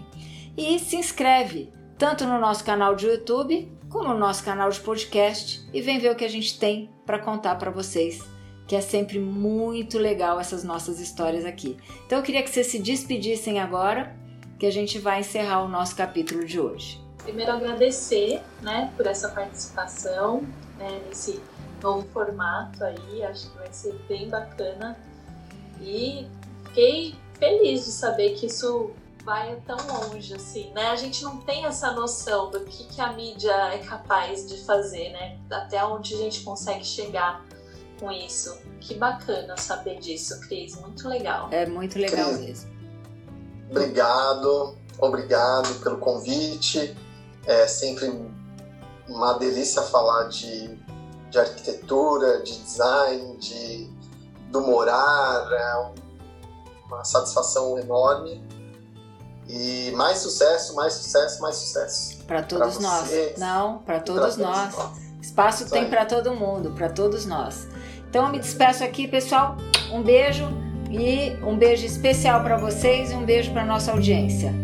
e 0.56 0.78
se 0.78 0.96
inscreve 0.96 1.70
tanto 1.98 2.24
no 2.24 2.38
nosso 2.38 2.64
canal 2.64 2.94
de 2.94 3.06
YouTube 3.06 3.70
como 3.88 4.08
no 4.08 4.18
nosso 4.18 4.44
canal 4.44 4.70
de 4.70 4.78
podcast 4.80 5.68
e 5.72 5.80
vem 5.80 5.98
ver 5.98 6.12
o 6.12 6.16
que 6.16 6.24
a 6.24 6.30
gente 6.30 6.58
tem 6.58 6.90
para 7.06 7.18
contar 7.18 7.54
para 7.56 7.70
vocês, 7.70 8.22
que 8.66 8.74
é 8.74 8.80
sempre 8.80 9.18
muito 9.18 9.98
legal 9.98 10.40
essas 10.40 10.64
nossas 10.64 10.98
histórias 11.00 11.44
aqui. 11.44 11.76
Então 12.06 12.18
eu 12.18 12.24
queria 12.24 12.42
que 12.42 12.48
vocês 12.50 12.66
se 12.66 12.78
despedissem 12.78 13.60
agora, 13.60 14.16
que 14.58 14.66
a 14.66 14.70
gente 14.70 14.98
vai 14.98 15.20
encerrar 15.20 15.62
o 15.62 15.68
nosso 15.68 15.94
capítulo 15.94 16.44
de 16.44 16.58
hoje 16.60 17.03
primeiro 17.24 17.52
agradecer, 17.52 18.42
né, 18.62 18.92
por 18.96 19.06
essa 19.06 19.28
participação 19.30 20.42
né, 20.78 21.02
nesse 21.08 21.42
novo 21.82 22.06
formato 22.12 22.84
aí, 22.84 23.24
acho 23.24 23.50
que 23.50 23.58
vai 23.58 23.72
ser 23.72 23.94
bem 24.08 24.28
bacana 24.28 24.96
e 25.80 26.28
fiquei 26.66 27.14
feliz 27.38 27.84
de 27.84 27.92
saber 27.92 28.34
que 28.34 28.46
isso 28.46 28.92
vai 29.24 29.56
tão 29.66 29.76
longe 29.86 30.34
assim, 30.34 30.70
né? 30.72 30.88
A 30.88 30.96
gente 30.96 31.22
não 31.24 31.38
tem 31.38 31.64
essa 31.64 31.92
noção 31.92 32.50
do 32.50 32.60
que, 32.60 32.84
que 32.84 33.00
a 33.00 33.12
mídia 33.12 33.52
é 33.72 33.78
capaz 33.78 34.46
de 34.46 34.62
fazer, 34.64 35.10
né? 35.10 35.38
Até 35.50 35.82
onde 35.82 36.14
a 36.14 36.18
gente 36.18 36.42
consegue 36.42 36.84
chegar 36.84 37.42
com 37.98 38.12
isso. 38.12 38.58
Que 38.80 38.94
bacana 38.94 39.56
saber 39.56 39.98
disso, 39.98 40.38
Cris. 40.40 40.78
Muito 40.78 41.08
legal. 41.08 41.48
É 41.50 41.64
muito 41.64 41.98
legal 41.98 42.28
Cris, 42.34 42.40
mesmo. 42.40 42.70
Obrigado, 43.70 44.76
obrigado 44.98 45.74
pelo 45.82 45.96
convite. 45.96 46.94
É 47.46 47.66
sempre 47.66 48.10
uma 49.08 49.34
delícia 49.34 49.82
falar 49.82 50.24
de, 50.28 50.78
de 51.30 51.38
arquitetura, 51.38 52.42
de 52.42 52.58
design, 52.58 53.36
de, 53.36 53.90
do 54.50 54.60
morar, 54.62 55.46
é 55.52 55.92
uma 56.86 57.04
satisfação 57.04 57.78
enorme. 57.78 58.42
E 59.46 59.92
mais 59.94 60.18
sucesso, 60.18 60.74
mais 60.74 60.94
sucesso, 60.94 61.42
mais 61.42 61.56
sucesso. 61.56 62.24
Para 62.24 62.42
todos 62.42 62.78
pra 62.78 62.88
nós. 62.88 63.10
Não, 63.36 63.78
para 63.78 64.00
todos, 64.00 64.36
nós. 64.36 64.74
nós. 64.74 65.04
Espaço 65.20 65.64
Isso 65.64 65.72
tem 65.72 65.88
para 65.88 66.06
todo 66.06 66.34
mundo, 66.34 66.72
para 66.72 66.88
todos 66.88 67.26
nós. 67.26 67.66
Então 68.08 68.26
eu 68.26 68.30
me 68.30 68.38
despeço 68.38 68.82
aqui, 68.84 69.06
pessoal. 69.06 69.56
Um 69.92 70.02
beijo 70.02 70.44
e 70.90 71.32
um 71.44 71.56
beijo 71.56 71.84
especial 71.84 72.42
para 72.42 72.56
vocês 72.56 73.10
e 73.10 73.14
um 73.14 73.24
beijo 73.24 73.52
para 73.52 73.64
nossa 73.64 73.90
audiência. 73.90 74.63